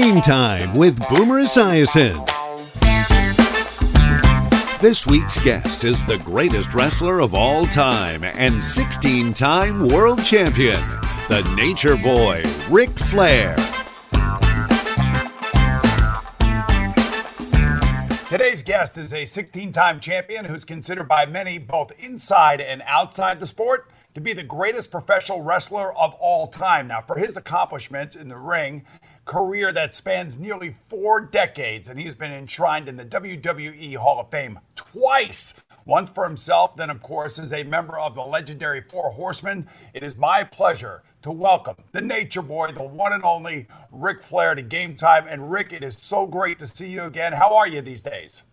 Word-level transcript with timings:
Game 0.00 0.20
time 0.20 0.74
with 0.74 0.98
Boomer 1.08 1.42
Esiason. 1.42 2.26
This 4.80 5.06
week's 5.06 5.38
guest 5.44 5.84
is 5.84 6.04
the 6.06 6.18
greatest 6.18 6.74
wrestler 6.74 7.20
of 7.20 7.32
all 7.32 7.64
time 7.66 8.24
and 8.24 8.60
16 8.60 9.32
time 9.34 9.86
world 9.86 10.20
champion, 10.24 10.80
the 11.28 11.48
Nature 11.54 11.96
Boy, 11.96 12.42
Ric 12.68 12.90
Flair. 12.90 13.54
Today's 18.28 18.64
guest 18.64 18.98
is 18.98 19.12
a 19.12 19.24
16 19.24 19.70
time 19.70 20.00
champion 20.00 20.44
who's 20.44 20.64
considered 20.64 21.06
by 21.06 21.24
many, 21.24 21.58
both 21.58 21.92
inside 22.02 22.60
and 22.60 22.82
outside 22.84 23.38
the 23.38 23.46
sport, 23.46 23.88
to 24.14 24.20
be 24.20 24.32
the 24.32 24.42
greatest 24.42 24.90
professional 24.90 25.42
wrestler 25.42 25.96
of 25.96 26.14
all 26.14 26.48
time. 26.48 26.88
Now, 26.88 27.00
for 27.00 27.16
his 27.16 27.36
accomplishments 27.36 28.16
in 28.16 28.28
the 28.28 28.36
ring, 28.36 28.84
career 29.24 29.72
that 29.72 29.94
spans 29.94 30.38
nearly 30.38 30.74
four 30.88 31.20
decades, 31.20 31.88
and 31.88 31.98
he's 31.98 32.14
been 32.14 32.32
enshrined 32.32 32.88
in 32.88 32.96
the 32.96 33.04
WWE 33.04 33.96
Hall 33.96 34.20
of 34.20 34.30
Fame 34.30 34.60
twice. 34.74 35.54
Once 35.86 36.10
for 36.10 36.24
himself, 36.24 36.76
then, 36.76 36.88
of 36.88 37.02
course, 37.02 37.38
as 37.38 37.52
a 37.52 37.62
member 37.62 37.98
of 37.98 38.14
the 38.14 38.22
legendary 38.22 38.80
Four 38.80 39.10
Horsemen. 39.10 39.66
It 39.92 40.02
is 40.02 40.16
my 40.16 40.42
pleasure 40.42 41.02
to 41.20 41.30
welcome 41.30 41.76
the 41.92 42.00
Nature 42.00 42.40
Boy, 42.40 42.72
the 42.72 42.82
one 42.82 43.12
and 43.12 43.22
only 43.22 43.66
Ric 43.92 44.22
Flair 44.22 44.54
to 44.54 44.62
Game 44.62 44.96
Time. 44.96 45.26
And 45.28 45.50
Rick, 45.50 45.74
it 45.74 45.84
is 45.84 45.96
so 45.98 46.26
great 46.26 46.58
to 46.60 46.66
see 46.66 46.88
you 46.88 47.04
again. 47.04 47.34
How 47.34 47.54
are 47.54 47.68
you 47.68 47.82
these 47.82 48.02
days? 48.02 48.44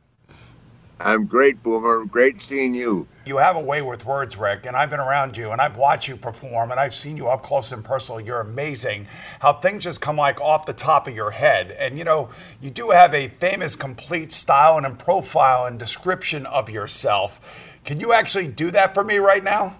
I'm 1.06 1.26
great, 1.26 1.62
Boomer. 1.64 2.06
Great 2.06 2.42
seeing 2.42 2.76
you. 2.76 3.08
You 3.26 3.38
have 3.38 3.56
a 3.56 3.62
way 3.62 3.82
with 3.82 4.06
words, 4.06 4.38
Rick, 4.38 4.66
and 4.66 4.76
I've 4.76 4.90
been 4.90 5.00
around 5.00 5.38
you 5.38 5.52
and 5.52 5.62
I've 5.62 5.78
watched 5.78 6.08
you 6.10 6.18
perform 6.18 6.72
and 6.72 6.80
I've 6.80 6.94
seen 6.94 7.18
you 7.18 7.30
up 7.30 7.44
close 7.44 7.72
and 7.72 7.84
personal. 7.86 8.20
You're 8.22 8.42
amazing. 8.42 9.08
How 9.42 9.54
things 9.54 9.84
just 9.84 10.02
come 10.02 10.18
like 10.18 10.42
off 10.42 10.66
the 10.66 10.74
top 10.74 11.08
of 11.08 11.16
your 11.16 11.32
head. 11.32 11.72
And 11.72 11.98
you 11.98 12.04
know, 12.04 12.30
you 12.62 12.72
do 12.72 12.90
have 12.92 13.14
a 13.14 13.28
famous 13.30 13.76
complete 13.76 14.34
style 14.34 14.78
and 14.84 14.98
profile 15.00 15.66
and 15.68 15.80
description 15.80 16.46
of 16.48 16.70
yourself. 16.70 17.80
Can 17.86 18.00
you 18.00 18.14
actually 18.14 18.48
do 18.48 18.72
that 18.72 18.94
for 18.96 19.04
me 19.04 19.18
right 19.18 19.44
now? 19.44 19.78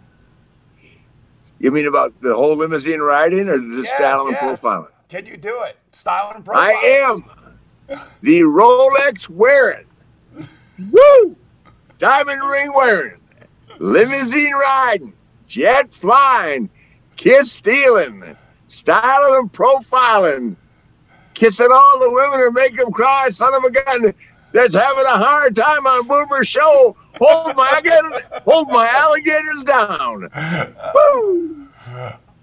You 1.60 1.72
mean 1.72 1.88
about 1.88 2.20
the 2.22 2.36
whole 2.36 2.58
limousine 2.58 3.02
riding 3.02 3.50
or 3.50 3.58
the 3.58 3.84
Yes, 3.84 3.96
style 3.96 4.28
and 4.28 4.32
yes. 4.32 4.62
profiling? 4.62 4.90
Can 5.10 5.26
you 5.26 5.38
do 5.38 5.64
it? 5.66 5.78
Style 5.92 6.32
and 6.36 6.46
profile. 6.46 6.64
I 6.64 7.08
am 7.10 7.24
the 8.22 8.42
Rolex 8.42 9.30
wearing, 9.30 9.86
woo, 10.92 11.36
diamond 11.98 12.42
ring 12.42 12.72
wearing, 12.76 13.20
limousine 13.80 14.54
riding, 14.54 15.14
jet 15.48 15.94
flying, 15.94 16.70
kiss 17.18 17.52
stealing, 17.52 18.36
styling 18.68 19.40
and 19.40 19.54
profiling, 19.54 20.56
kissing 21.34 21.70
all 21.72 22.00
the 22.00 22.10
women 22.10 22.40
and 22.42 22.54
make 22.54 22.76
them 22.76 22.92
cry, 22.92 23.30
son 23.32 23.54
of 23.54 23.64
a 23.64 23.72
gun. 23.72 24.14
That's 24.54 24.76
having 24.76 25.06
a 25.06 25.18
hard 25.18 25.56
time 25.56 25.88
on 25.88 26.08
Boomer's 26.08 26.48
show. 26.48 26.96
Hold 27.20 27.56
my 27.56 27.68
alligators, 27.72 28.24
hold 28.46 28.68
my 28.70 28.88
alligators 28.88 29.64
down. 29.64 30.28
Woo! 30.94 31.68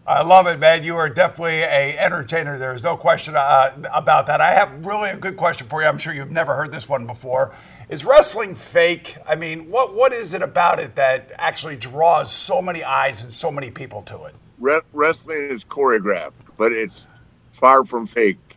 I 0.06 0.22
love 0.22 0.46
it, 0.46 0.58
man. 0.58 0.84
You 0.84 0.96
are 0.96 1.10
definitely 1.10 1.58
a 1.58 1.98
entertainer. 1.98 2.56
There's 2.58 2.82
no 2.82 2.96
question 2.96 3.36
uh, 3.36 3.76
about 3.92 4.26
that. 4.28 4.40
I 4.40 4.54
have 4.54 4.86
really 4.86 5.10
a 5.10 5.16
good 5.16 5.36
question 5.36 5.68
for 5.68 5.82
you. 5.82 5.86
I'm 5.88 5.98
sure 5.98 6.14
you've 6.14 6.32
never 6.32 6.54
heard 6.54 6.72
this 6.72 6.88
one 6.88 7.06
before. 7.06 7.52
Is 7.88 8.04
wrestling 8.04 8.54
fake? 8.54 9.16
I 9.26 9.34
mean, 9.34 9.70
what 9.70 9.94
what 9.94 10.12
is 10.12 10.34
it 10.34 10.42
about 10.42 10.78
it 10.78 10.96
that 10.96 11.32
actually 11.36 11.76
draws 11.76 12.30
so 12.30 12.60
many 12.60 12.84
eyes 12.84 13.22
and 13.22 13.32
so 13.32 13.50
many 13.50 13.70
people 13.70 14.02
to 14.02 14.24
it? 14.24 14.34
Re- 14.58 14.80
wrestling 14.92 15.48
is 15.50 15.64
choreographed, 15.64 16.32
but 16.58 16.72
it's 16.72 17.06
far 17.50 17.86
from 17.86 18.06
fake. 18.06 18.56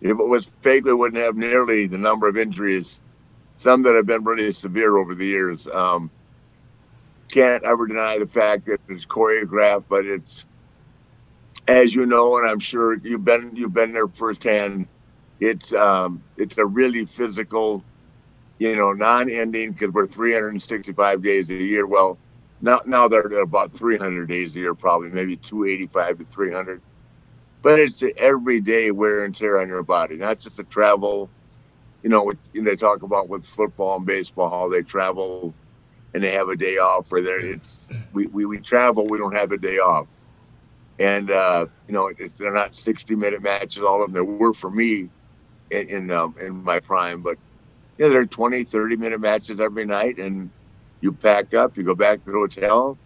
If 0.00 0.12
it 0.12 0.28
was 0.28 0.52
fake, 0.60 0.84
we 0.84 0.94
wouldn't 0.94 1.22
have 1.22 1.36
nearly 1.36 1.86
the 1.86 1.98
number 1.98 2.28
of 2.28 2.36
injuries, 2.36 3.00
some 3.56 3.82
that 3.82 3.94
have 3.96 4.06
been 4.06 4.22
really 4.22 4.52
severe 4.52 4.96
over 4.96 5.14
the 5.14 5.26
years. 5.26 5.66
Um, 5.66 6.08
can't 7.28 7.64
ever 7.64 7.86
deny 7.86 8.18
the 8.18 8.26
fact 8.26 8.66
that 8.66 8.80
it's 8.88 9.04
choreographed, 9.04 9.84
but 9.88 10.06
it's, 10.06 10.44
as 11.68 11.94
you 11.94 12.06
know, 12.06 12.38
and 12.38 12.48
I'm 12.48 12.60
sure 12.60 12.98
you've 13.02 13.24
been 13.24 13.52
you've 13.54 13.74
been 13.74 13.92
there 13.92 14.06
firsthand. 14.08 14.86
It's 15.40 15.72
um, 15.72 16.22
it's 16.36 16.56
a 16.58 16.64
really 16.64 17.04
physical, 17.04 17.82
you 18.60 18.76
know, 18.76 18.92
non-ending 18.92 19.72
because 19.72 19.90
we're 19.90 20.06
365 20.06 21.22
days 21.22 21.48
a 21.48 21.54
year. 21.54 21.86
Well, 21.86 22.18
now 22.60 22.80
now 22.84 23.08
they're 23.08 23.40
about 23.40 23.72
300 23.72 24.28
days 24.28 24.54
a 24.54 24.58
year, 24.60 24.74
probably 24.74 25.08
maybe 25.08 25.36
285 25.36 26.18
to 26.18 26.24
300. 26.26 26.82
But 27.62 27.80
it's 27.80 28.04
everyday 28.18 28.90
wear 28.90 29.24
and 29.24 29.34
tear 29.34 29.60
on 29.60 29.68
your 29.68 29.82
body, 29.82 30.16
not 30.16 30.40
just 30.40 30.58
the 30.58 30.64
travel. 30.64 31.30
You 32.02 32.10
know, 32.10 32.32
they 32.54 32.76
talk 32.76 33.02
about 33.02 33.30
with 33.30 33.46
football 33.46 33.96
and 33.96 34.06
baseball, 34.06 34.50
how 34.50 34.68
they 34.68 34.82
travel 34.82 35.54
and 36.12 36.22
they 36.22 36.32
have 36.32 36.48
a 36.48 36.56
day 36.56 36.76
off. 36.76 37.10
Or 37.10 37.22
there, 37.22 37.40
it's 37.40 37.88
we, 38.12 38.26
we 38.26 38.44
we 38.44 38.58
travel, 38.58 39.06
we 39.06 39.16
don't 39.16 39.36
have 39.36 39.52
a 39.52 39.58
day 39.58 39.78
off. 39.78 40.08
And 40.98 41.30
uh, 41.30 41.64
you 41.88 41.94
know, 41.94 42.08
it, 42.18 42.36
they're 42.36 42.52
not 42.52 42.76
60 42.76 43.16
minute 43.16 43.42
matches. 43.42 43.82
All 43.82 44.04
of 44.04 44.12
them 44.12 44.26
they 44.26 44.32
were 44.44 44.52
for 44.52 44.70
me 44.70 45.08
in 45.70 45.88
in, 45.88 46.10
um, 46.10 46.34
in 46.38 46.62
my 46.62 46.78
prime, 46.80 47.22
but 47.22 47.38
yeah, 48.00 48.08
they're 48.08 48.24
20, 48.24 48.64
30 48.64 48.96
minute 48.96 49.20
matches 49.20 49.60
every 49.60 49.84
night, 49.84 50.16
and 50.16 50.48
you 51.02 51.12
pack 51.12 51.52
up, 51.52 51.76
you 51.76 51.84
go 51.84 51.94
back 51.94 52.24
to 52.24 52.32
the 52.32 52.38
hotel, 52.38 52.96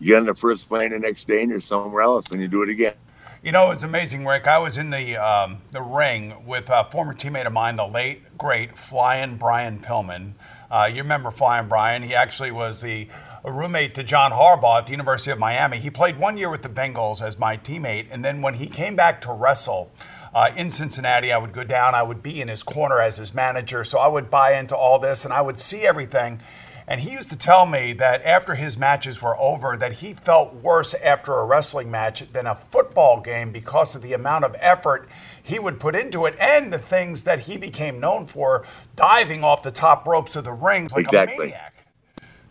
you 0.00 0.08
get 0.08 0.20
on 0.20 0.24
the 0.24 0.34
first 0.34 0.66
plane 0.66 0.92
the 0.92 0.98
next 0.98 1.28
day, 1.28 1.42
and 1.42 1.50
you're 1.50 1.60
somewhere 1.60 2.00
else, 2.00 2.30
and 2.30 2.40
you 2.40 2.48
do 2.48 2.62
it 2.62 2.70
again. 2.70 2.94
You 3.42 3.52
know, 3.52 3.70
it's 3.70 3.84
amazing, 3.84 4.24
Rick. 4.24 4.46
I 4.46 4.56
was 4.56 4.78
in 4.78 4.88
the 4.88 5.18
um, 5.18 5.58
the 5.72 5.82
ring 5.82 6.46
with 6.46 6.70
a 6.70 6.88
former 6.90 7.12
teammate 7.12 7.46
of 7.46 7.52
mine, 7.52 7.76
the 7.76 7.86
late 7.86 8.38
great 8.38 8.78
Flying 8.78 9.36
Brian 9.36 9.80
Pillman. 9.80 10.32
Uh, 10.70 10.90
you 10.90 11.02
remember 11.02 11.30
Flying 11.30 11.68
Brian? 11.68 12.02
He 12.02 12.14
actually 12.14 12.50
was 12.50 12.80
the 12.80 13.08
roommate 13.44 13.94
to 13.96 14.02
John 14.02 14.32
Harbaugh 14.32 14.78
at 14.78 14.86
the 14.86 14.92
University 14.92 15.32
of 15.32 15.38
Miami. 15.38 15.76
He 15.76 15.90
played 15.90 16.18
one 16.18 16.38
year 16.38 16.48
with 16.48 16.62
the 16.62 16.70
Bengals 16.70 17.20
as 17.20 17.38
my 17.38 17.58
teammate, 17.58 18.06
and 18.10 18.24
then 18.24 18.40
when 18.40 18.54
he 18.54 18.68
came 18.68 18.96
back 18.96 19.20
to 19.20 19.32
wrestle. 19.34 19.92
Uh, 20.34 20.50
in 20.56 20.70
Cincinnati, 20.70 21.30
I 21.32 21.38
would 21.38 21.52
go 21.52 21.62
down. 21.62 21.94
I 21.94 22.02
would 22.02 22.22
be 22.22 22.40
in 22.40 22.48
his 22.48 22.62
corner 22.64 23.00
as 23.00 23.18
his 23.18 23.34
manager, 23.34 23.84
so 23.84 23.98
I 23.98 24.08
would 24.08 24.30
buy 24.30 24.54
into 24.58 24.76
all 24.76 24.98
this, 24.98 25.24
and 25.24 25.32
I 25.32 25.40
would 25.40 25.60
see 25.60 25.86
everything. 25.86 26.40
And 26.86 27.00
he 27.00 27.12
used 27.12 27.30
to 27.30 27.38
tell 27.38 27.64
me 27.64 27.94
that 27.94 28.22
after 28.24 28.56
his 28.56 28.76
matches 28.76 29.22
were 29.22 29.38
over, 29.38 29.76
that 29.76 29.94
he 29.94 30.12
felt 30.12 30.54
worse 30.54 30.92
after 30.94 31.32
a 31.34 31.46
wrestling 31.46 31.90
match 31.90 32.30
than 32.32 32.46
a 32.46 32.54
football 32.54 33.20
game 33.20 33.52
because 33.52 33.94
of 33.94 34.02
the 34.02 34.12
amount 34.12 34.44
of 34.44 34.54
effort 34.60 35.08
he 35.42 35.58
would 35.58 35.80
put 35.80 35.94
into 35.96 36.26
it 36.26 36.36
and 36.38 36.72
the 36.72 36.78
things 36.78 37.22
that 37.22 37.40
he 37.40 37.56
became 37.56 38.00
known 38.00 38.26
for, 38.26 38.66
diving 38.96 39.42
off 39.44 39.62
the 39.62 39.70
top 39.70 40.06
ropes 40.06 40.36
of 40.36 40.44
the 40.44 40.52
rings 40.52 40.92
like 40.92 41.06
Exactly. 41.06 41.36
a 41.36 41.38
maniac. 41.38 41.86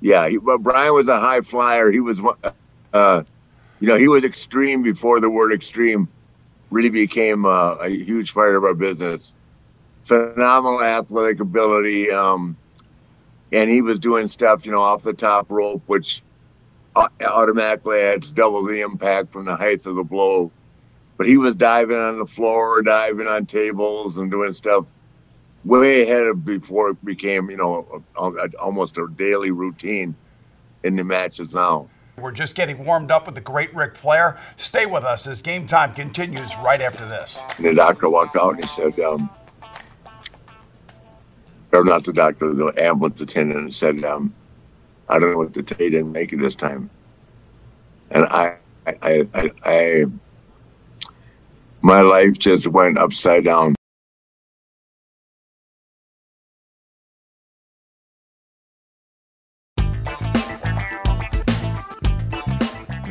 Yeah, 0.02 0.28
he, 0.30 0.38
but 0.38 0.60
Brian 0.60 0.94
was 0.94 1.08
a 1.08 1.20
high 1.20 1.42
flyer. 1.42 1.92
He 1.92 2.00
was, 2.00 2.20
uh, 2.94 3.24
you 3.80 3.88
know, 3.88 3.98
he 3.98 4.08
was 4.08 4.24
extreme 4.24 4.82
before 4.82 5.22
the 5.22 5.30
word 5.30 5.54
extreme 5.54 6.08
really 6.74 6.90
became 6.90 7.46
uh, 7.46 7.76
a 7.76 7.90
huge 7.90 8.34
part 8.34 8.56
of 8.56 8.64
our 8.64 8.74
business. 8.74 9.34
Phenomenal 10.02 10.82
athletic 10.82 11.40
ability, 11.40 12.12
um, 12.12 12.58
and 13.54 13.70
he 13.70 13.82
was 13.82 14.00
doing 14.00 14.28
stuff, 14.28 14.66
you 14.66 14.72
know, 14.72 14.82
off 14.82 15.04
the 15.04 15.14
top 15.14 15.50
rope, 15.50 15.84
which 15.86 16.22
automatically 16.96 18.00
adds 18.00 18.32
double 18.32 18.64
the 18.64 18.82
impact 18.82 19.32
from 19.32 19.46
the 19.46 19.56
height 19.56 19.86
of 19.86 19.96
the 19.96 20.04
blow. 20.04 20.52
But 21.18 21.28
he 21.28 21.38
was 21.38 21.56
diving 21.56 21.96
on 21.96 22.20
the 22.20 22.26
floor, 22.26 22.82
diving 22.82 23.28
on 23.28 23.46
tables, 23.46 24.18
and 24.18 24.32
doing 24.32 24.52
stuff 24.52 24.86
way 25.64 26.02
ahead 26.02 26.26
of 26.26 26.44
before 26.44 26.90
it 26.90 27.06
became, 27.06 27.50
you 27.50 27.58
know, 27.58 28.04
a, 28.18 28.24
a, 28.24 28.48
almost 28.60 28.98
a 28.98 29.08
daily 29.16 29.52
routine 29.52 30.16
in 30.84 30.96
the 30.96 31.04
matches 31.04 31.54
now. 31.54 31.88
We're 32.18 32.32
just 32.32 32.56
getting 32.56 32.86
warmed 32.86 33.12
up 33.12 33.26
with 33.26 33.36
the 33.36 33.42
great 33.42 33.74
Ric 33.76 33.96
Flair. 33.96 34.38
Stay 34.56 34.86
with 34.86 35.04
us 35.04 35.26
as 35.26 35.42
game 35.42 35.66
time 35.66 35.94
continues 35.94 36.56
right 36.58 36.80
after 36.80 37.08
this. 37.08 37.44
The 37.60 37.74
doctor 37.74 38.10
walked 38.10 38.36
out 38.36 38.52
and 38.56 38.62
he 38.62 38.68
said, 38.68 39.00
um, 39.00 39.30
or 41.72 41.84
not 41.84 42.04
the 42.04 42.14
doctor, 42.14 42.54
the 42.54 42.72
ambulance 42.78 43.20
attendant, 43.20 43.74
said, 43.74 44.04
um, 44.06 44.34
I 45.10 45.18
don't 45.18 45.32
know 45.32 45.38
what 45.40 45.54
tell 45.54 45.78
you, 45.80 45.90
didn't 45.90 46.12
make 46.12 46.32
it 46.34 46.38
this 46.38 46.56
time. 46.56 46.90
And 48.12 48.26
I, 48.26 48.58
I, 48.86 49.28
I, 49.34 49.52
I, 49.64 50.06
my 51.82 52.02
life 52.02 52.38
just 52.38 52.68
went 52.68 53.00
upside 53.00 53.44
down. 53.44 53.76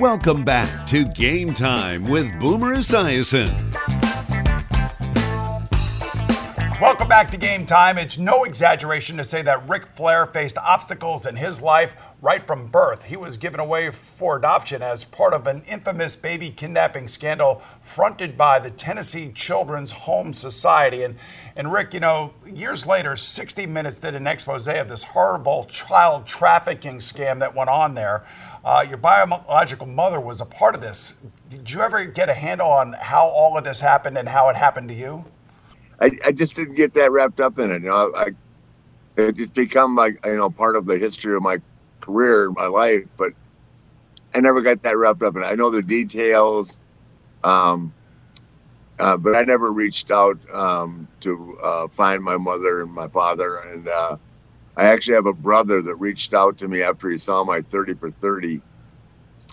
Welcome 0.02 0.42
back 0.42 0.84
to 0.88 1.04
Game 1.04 1.54
Time 1.54 2.02
with 2.08 2.26
Boomer 2.40 2.74
Esiason. 2.74 3.72
Welcome 6.82 7.06
back 7.06 7.30
to 7.30 7.36
Game 7.36 7.64
Time. 7.64 7.96
It's 7.96 8.18
no 8.18 8.42
exaggeration 8.42 9.16
to 9.18 9.22
say 9.22 9.40
that 9.42 9.68
Ric 9.68 9.86
Flair 9.86 10.26
faced 10.26 10.58
obstacles 10.58 11.26
in 11.26 11.36
his 11.36 11.62
life 11.62 11.94
right 12.20 12.44
from 12.44 12.66
birth. 12.66 13.04
He 13.04 13.16
was 13.16 13.36
given 13.36 13.60
away 13.60 13.92
for 13.92 14.36
adoption 14.36 14.82
as 14.82 15.04
part 15.04 15.32
of 15.32 15.46
an 15.46 15.62
infamous 15.68 16.16
baby 16.16 16.50
kidnapping 16.50 17.06
scandal 17.06 17.62
fronted 17.80 18.36
by 18.36 18.58
the 18.58 18.68
Tennessee 18.68 19.30
Children's 19.32 19.92
Home 19.92 20.32
Society. 20.32 21.04
And, 21.04 21.14
and 21.54 21.72
Rick, 21.72 21.94
you 21.94 22.00
know, 22.00 22.34
years 22.44 22.84
later, 22.84 23.14
60 23.14 23.64
Minutes 23.66 23.98
did 23.98 24.16
an 24.16 24.26
expose 24.26 24.66
of 24.66 24.88
this 24.88 25.04
horrible 25.04 25.62
child 25.66 26.26
trafficking 26.26 26.98
scam 26.98 27.38
that 27.38 27.54
went 27.54 27.70
on 27.70 27.94
there. 27.94 28.24
Uh, 28.64 28.84
your 28.88 28.98
biological 28.98 29.86
mother 29.86 30.18
was 30.18 30.40
a 30.40 30.46
part 30.46 30.74
of 30.74 30.80
this. 30.80 31.16
Did 31.48 31.70
you 31.70 31.80
ever 31.80 32.04
get 32.06 32.28
a 32.28 32.34
handle 32.34 32.70
on 32.70 32.94
how 32.94 33.28
all 33.28 33.56
of 33.56 33.62
this 33.62 33.78
happened 33.78 34.18
and 34.18 34.28
how 34.28 34.48
it 34.48 34.56
happened 34.56 34.88
to 34.88 34.96
you? 34.96 35.24
I, 36.02 36.10
I 36.26 36.32
just 36.32 36.56
didn't 36.56 36.74
get 36.74 36.94
that 36.94 37.12
wrapped 37.12 37.40
up 37.40 37.58
in 37.60 37.70
it. 37.70 37.82
You 37.82 37.88
know, 37.88 38.12
I, 38.16 38.32
it's 39.16 39.52
become 39.52 39.94
like 39.94 40.18
you 40.26 40.36
know 40.36 40.50
part 40.50 40.76
of 40.76 40.86
the 40.86 40.98
history 40.98 41.36
of 41.36 41.42
my 41.42 41.58
career, 42.00 42.50
my 42.50 42.66
life, 42.66 43.04
but 43.16 43.32
I 44.34 44.40
never 44.40 44.62
got 44.62 44.82
that 44.82 44.96
wrapped 44.98 45.22
up 45.22 45.36
in 45.36 45.42
it. 45.42 45.46
I 45.46 45.54
know 45.54 45.70
the 45.70 45.82
details, 45.82 46.78
um, 47.44 47.92
uh, 48.98 49.16
but 49.16 49.36
I 49.36 49.42
never 49.44 49.72
reached 49.72 50.10
out 50.10 50.38
um, 50.52 51.06
to 51.20 51.58
uh, 51.62 51.88
find 51.88 52.22
my 52.22 52.36
mother 52.36 52.82
and 52.82 52.92
my 52.92 53.08
father. 53.08 53.58
And 53.58 53.88
uh, 53.88 54.16
I 54.76 54.84
actually 54.84 55.14
have 55.14 55.26
a 55.26 55.34
brother 55.34 55.82
that 55.82 55.94
reached 55.96 56.34
out 56.34 56.58
to 56.58 56.68
me 56.68 56.82
after 56.82 57.08
he 57.10 57.18
saw 57.18 57.44
my 57.44 57.60
30 57.60 57.94
for 57.94 58.10
30. 58.10 58.60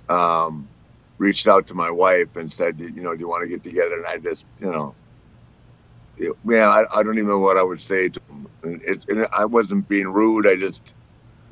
Um, 0.09 0.67
reached 1.19 1.47
out 1.47 1.67
to 1.67 1.73
my 1.75 1.91
wife 1.91 2.35
and 2.37 2.51
said, 2.51 2.79
you 2.79 3.03
know, 3.03 3.13
do 3.13 3.19
you 3.19 3.27
want 3.27 3.43
to 3.43 3.49
get 3.49 3.63
together? 3.63 3.97
And 3.97 4.05
I 4.07 4.17
just, 4.17 4.45
you 4.59 4.71
know, 4.71 4.95
yeah, 6.19 6.67
I, 6.67 6.99
I, 6.99 7.03
don't 7.03 7.17
even 7.17 7.29
know 7.29 7.39
what 7.39 7.57
I 7.57 7.63
would 7.63 7.81
say 7.81 8.09
to 8.09 8.21
him. 8.29 8.47
It, 8.63 9.03
it, 9.07 9.29
I 9.31 9.45
wasn't 9.45 9.87
being 9.87 10.07
rude. 10.07 10.47
I 10.47 10.55
just, 10.55 10.93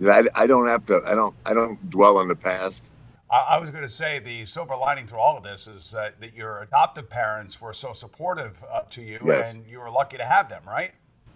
I, 0.06 0.24
I 0.36 0.48
don't 0.48 0.68
have 0.68 0.86
to. 0.88 1.02
I 1.06 1.16
don't. 1.16 1.36
I 1.46 1.54
don't 1.54 1.90
dwell 1.90 2.18
on 2.18 2.28
the 2.28 2.36
past. 2.36 2.92
I, 3.30 3.40
I 3.40 3.60
was 3.60 3.70
going 3.70 3.84
to 3.84 3.90
say 3.90 4.20
the 4.20 4.46
silver 4.46 4.76
lining 4.76 5.08
through 5.08 5.20
all 5.20 5.38
of 5.38 5.44
this 5.44 5.68
is 5.68 5.94
uh, 5.94 6.12
that 6.20 6.34
your 6.34 6.62
adoptive 6.62 7.10
parents 7.10 7.62
were 7.62 7.74
so 7.74 7.94
supportive 7.94 8.64
uh, 8.72 8.82
to 8.92 9.02
you, 9.02 9.20
yes. 9.26 9.54
and 9.54 9.66
you 9.66 9.80
were 9.80 9.90
lucky 9.90 10.18
to 10.18 10.26
have 10.26 10.50
them, 10.50 10.64
right? 10.68 10.92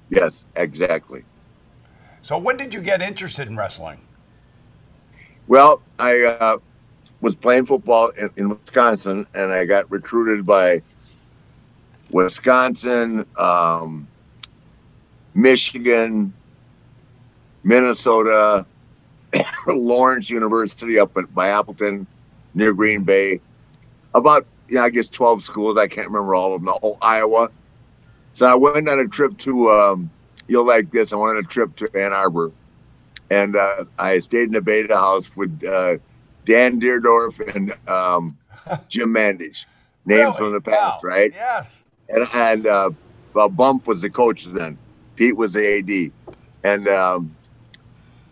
Yes, 0.10 0.46
exactly. 0.56 1.24
So, 2.22 2.38
when 2.38 2.58
did 2.58 2.74
you 2.74 2.82
get 2.82 3.02
interested 3.02 3.48
in 3.48 3.58
wrestling? 3.58 4.00
Well, 5.48 5.82
I 5.98 6.38
uh, 6.40 6.58
was 7.22 7.36
playing 7.36 7.66
football 7.66 8.10
in, 8.10 8.30
in 8.36 8.50
Wisconsin, 8.50 9.26
and 9.34 9.52
I 9.52 9.66
got 9.66 9.90
recruited 9.90 10.46
by 10.46 10.82
Wisconsin, 12.14 13.26
um, 13.38 14.08
Michigan, 15.34 16.34
Minnesota, 17.64 18.66
Lawrence 19.68 20.30
University 20.30 21.00
up 21.00 21.16
at, 21.18 21.34
by 21.34 21.50
Appleton 21.50 22.08
near 22.54 22.74
Green 22.74 23.04
Bay. 23.04 23.40
About, 24.14 24.46
yeah, 24.70 24.84
I 24.84 24.90
guess 24.90 25.08
12 25.08 25.44
schools. 25.44 25.78
I 25.78 25.88
can't 25.88 26.08
remember 26.08 26.36
all 26.36 26.54
of 26.54 26.64
them. 26.64 26.74
Oh, 26.84 26.98
Iowa. 27.02 27.50
So 28.34 28.46
I 28.46 28.56
went 28.56 28.88
on 28.90 29.00
a 29.00 29.08
trip 29.08 29.38
to, 29.40 29.70
um, 29.70 30.10
you'll 30.48 30.68
like 30.68 30.92
this. 30.92 31.14
I 31.14 31.16
went 31.16 31.38
on 31.38 31.44
a 31.44 31.48
trip 31.48 31.76
to 31.78 31.90
Ann 31.98 32.14
Arbor. 32.14 32.52
And 33.30 33.56
uh, 33.56 33.86
I 33.98 34.20
stayed 34.20 34.48
in 34.48 34.52
the 34.52 34.62
Beta 34.62 34.96
House 34.96 35.34
with 35.38 35.64
uh, 35.64 35.98
Dan 36.46 36.82
Dierdorf 36.82 37.56
and 37.56 37.74
um, 37.88 38.38
Jim 38.90 39.14
Mandich. 39.14 39.66
Names 40.06 40.20
really? 40.20 40.38
from 40.38 40.52
the 40.52 40.62
past, 40.62 41.02
wow. 41.04 41.10
right? 41.10 41.32
Yes 41.34 41.84
and 42.12 42.28
and 42.34 42.68
uh, 42.68 42.92
well 43.34 43.50
Bump 43.50 43.88
was 43.88 44.02
the 44.02 44.10
coach 44.10 44.46
then. 44.46 44.78
Pete 45.16 45.36
was 45.36 45.54
the 45.54 45.78
AD, 45.78 46.36
and 46.64 46.88
um, 46.88 47.36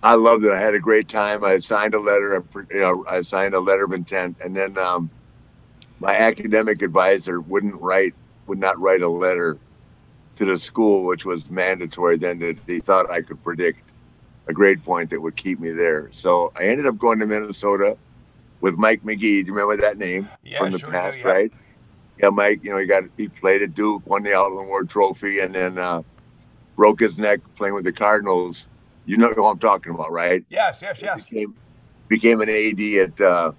I 0.02 0.16
loved 0.16 0.46
it. 0.46 0.52
I 0.52 0.60
had 0.60 0.76
a 0.76 0.80
great 0.80 1.08
time. 1.08 1.44
I 1.44 1.60
signed 1.60 1.94
a 1.94 2.00
letter. 2.00 2.44
You 2.72 2.80
know, 2.80 3.06
I 3.08 3.22
signed 3.22 3.54
a 3.54 3.60
letter 3.60 3.86
of 3.86 3.94
intent, 3.94 4.38
and 4.44 4.56
then 4.56 4.78
um, 4.78 5.10
my 6.00 6.14
academic 6.16 6.82
advisor 6.82 7.42
wouldn't 7.42 7.76
write, 7.76 8.16
would 8.48 8.60
not 8.60 8.80
write 8.80 9.02
a 9.02 9.10
letter 9.10 9.58
to 10.38 10.46
the 10.46 10.58
school, 10.58 11.06
which 11.06 11.26
was 11.26 11.50
mandatory. 11.50 12.18
Then 12.18 12.40
that 12.40 12.58
he 12.66 12.80
thought 12.80 13.12
I 13.12 13.22
could 13.22 13.44
predict 13.44 13.82
a 14.48 14.54
grade 14.54 14.84
point 14.84 15.10
that 15.12 15.22
would 15.22 15.36
keep 15.36 15.60
me 15.60 15.72
there. 15.72 16.08
So 16.12 16.52
I 16.56 16.64
ended 16.64 16.88
up 16.88 16.98
going 16.98 17.20
to 17.20 17.28
Minnesota 17.28 17.98
with 18.62 18.78
Mike 18.78 19.04
McGee. 19.04 19.20
Do 19.20 19.48
you 19.48 19.54
remember 19.54 19.78
that 19.82 19.98
name 19.98 20.28
yeah, 20.44 20.58
from 20.58 20.72
the 20.72 20.80
sure 20.80 20.90
past, 20.90 21.18
do, 21.18 21.22
yeah. 21.22 21.34
right? 21.34 21.54
Yeah, 22.22 22.30
Mike, 22.30 22.60
you 22.64 22.72
know, 22.72 22.78
he 22.78 22.86
got 22.86 23.04
he 23.18 23.30
played 23.30 23.62
at 23.62 23.74
Duke, 23.74 24.06
won 24.06 24.24
the 24.24 24.34
Outland 24.34 24.68
Award 24.68 24.90
trophy, 24.90 25.40
and 25.40 25.56
then 25.56 25.78
uh, 25.78 26.02
broke 26.76 27.00
his 27.00 27.18
neck 27.18 27.40
playing 27.56 27.76
with 27.76 27.86
the 27.86 27.94
Cardinals. 27.94 28.68
You 29.06 29.18
know 29.18 29.32
who 29.34 29.46
I'm 29.46 29.58
talking 29.58 29.94
about, 29.94 30.12
right? 30.12 30.44
Yes, 30.50 30.82
yes, 30.82 31.02
yes. 31.02 31.30
Became, 31.30 31.56
became 32.10 32.42
an 32.42 32.50
AD 32.50 32.82
at 32.82 33.22
uh, 33.22 33.52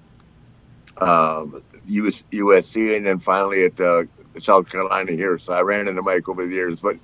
um, 0.99 1.62
US, 1.87 2.23
USC, 2.31 2.97
and 2.97 3.07
then 3.07 3.19
finally 3.19 3.65
at 3.65 3.81
uh, 3.81 4.05
South 4.39 4.69
Carolina 4.69 5.13
here. 5.13 5.39
So 5.39 5.55
I 5.55 5.63
ran 5.63 5.89
into 5.89 6.03
Mike 6.03 6.29
over 6.29 6.47
the 6.47 6.55
years, 6.55 6.81
but 6.81 6.97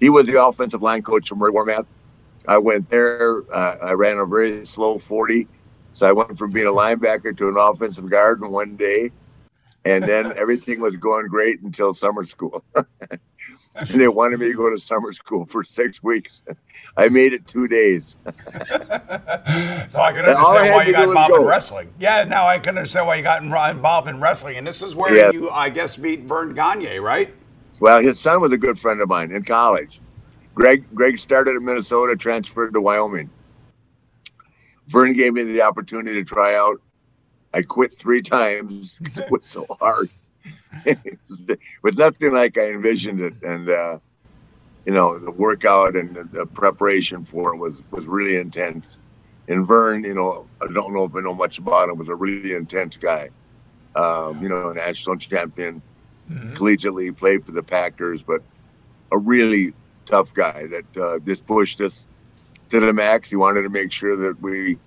he 0.00 0.10
was 0.10 0.26
the 0.26 0.44
offensive 0.44 0.82
line 0.82 1.02
coach 1.02 1.28
from 1.28 1.38
Warmath. 1.38 1.86
I 2.48 2.58
went 2.58 2.90
there. 2.90 3.42
Uh, 3.54 3.76
I 3.80 3.92
ran 3.92 4.18
a 4.18 4.26
very 4.26 4.66
slow 4.66 4.98
40. 4.98 5.46
So 5.92 6.06
I 6.06 6.12
went 6.12 6.36
from 6.36 6.50
being 6.50 6.66
a 6.66 6.72
linebacker 6.72 7.36
to 7.36 7.48
an 7.48 7.56
offensive 7.56 8.10
guard 8.10 8.42
in 8.42 8.50
one 8.50 8.74
day 8.76 9.12
and 9.84 10.04
then 10.04 10.36
everything 10.36 10.80
was 10.80 10.96
going 10.96 11.28
great 11.28 11.60
until 11.62 11.92
summer 11.92 12.24
school. 12.24 12.64
and 12.74 13.86
they 13.88 14.08
wanted 14.08 14.40
me 14.40 14.48
to 14.48 14.56
go 14.56 14.70
to 14.70 14.78
summer 14.78 15.12
school 15.12 15.44
for 15.44 15.64
six 15.64 16.02
weeks. 16.02 16.42
I 16.96 17.08
made 17.08 17.32
it 17.32 17.46
two 17.46 17.66
days. 17.66 18.16
so 18.24 18.32
I 18.32 20.12
can 20.12 20.24
understand 20.24 20.38
I 20.38 20.70
why 20.74 20.84
you 20.86 20.92
got 20.92 21.08
involved 21.08 21.34
in 21.34 21.44
wrestling. 21.44 21.92
Yeah, 21.98 22.24
now 22.24 22.46
I 22.46 22.58
can 22.58 22.76
understand 22.76 23.06
why 23.06 23.16
you 23.16 23.22
got 23.22 23.42
involved 23.42 24.08
in 24.08 24.20
wrestling. 24.20 24.56
And 24.56 24.66
this 24.66 24.82
is 24.82 24.94
where 24.94 25.14
yeah. 25.14 25.30
you, 25.32 25.50
I 25.50 25.68
guess, 25.70 25.98
meet 25.98 26.22
Verne 26.22 26.54
Gagne, 26.54 26.98
right? 26.98 27.34
Well, 27.80 28.00
his 28.00 28.20
son 28.20 28.40
was 28.40 28.52
a 28.52 28.58
good 28.58 28.78
friend 28.78 29.00
of 29.00 29.08
mine 29.08 29.32
in 29.32 29.42
college. 29.42 30.00
Greg 30.54 30.84
Greg 30.94 31.18
started 31.18 31.56
in 31.56 31.64
Minnesota, 31.64 32.14
transferred 32.14 32.74
to 32.74 32.80
Wyoming. 32.80 33.30
Verne 34.86 35.14
gave 35.14 35.32
me 35.32 35.42
the 35.44 35.62
opportunity 35.62 36.12
to 36.12 36.24
try 36.24 36.54
out 36.54 36.80
I 37.54 37.62
quit 37.62 37.94
three 37.94 38.22
times. 38.22 38.98
it 39.16 39.30
was 39.30 39.46
so 39.46 39.66
hard. 39.80 40.08
it 40.86 41.18
was 41.82 41.96
nothing 41.96 42.32
like 42.32 42.58
I 42.58 42.72
envisioned 42.72 43.20
it, 43.20 43.34
and 43.42 43.68
uh, 43.68 43.98
you 44.84 44.92
know 44.92 45.18
the 45.18 45.30
workout 45.30 45.96
and 45.96 46.16
the, 46.16 46.24
the, 46.24 46.46
preparation 46.46 47.24
for 47.24 47.54
it 47.54 47.58
was 47.58 47.82
was 47.90 48.06
really 48.06 48.36
intense. 48.36 48.96
And 49.48 49.66
Verne, 49.66 50.04
you 50.04 50.14
know, 50.14 50.48
I 50.62 50.72
don't 50.72 50.94
know 50.94 51.04
if 51.04 51.14
I 51.14 51.20
know 51.20 51.34
much 51.34 51.58
about 51.58 51.88
him, 51.88 51.98
was 51.98 52.08
a 52.08 52.14
really 52.14 52.54
intense 52.54 52.96
guy. 52.96 53.30
Um, 53.94 54.42
you 54.42 54.48
know, 54.48 54.72
national 54.72 55.18
champion, 55.18 55.82
mm-hmm. 56.30 56.54
collegiately 56.54 57.14
played 57.14 57.44
for 57.44 57.52
the 57.52 57.62
Packers, 57.62 58.22
but 58.22 58.42
a 59.10 59.18
really 59.18 59.74
tough 60.06 60.32
guy 60.32 60.66
that 60.66 60.96
uh, 60.96 61.18
just 61.20 61.46
pushed 61.46 61.80
us 61.80 62.06
to 62.70 62.80
the 62.80 62.92
max. 62.92 63.28
He 63.28 63.36
wanted 63.36 63.62
to 63.62 63.68
make 63.68 63.92
sure 63.92 64.16
that 64.16 64.40
we 64.40 64.78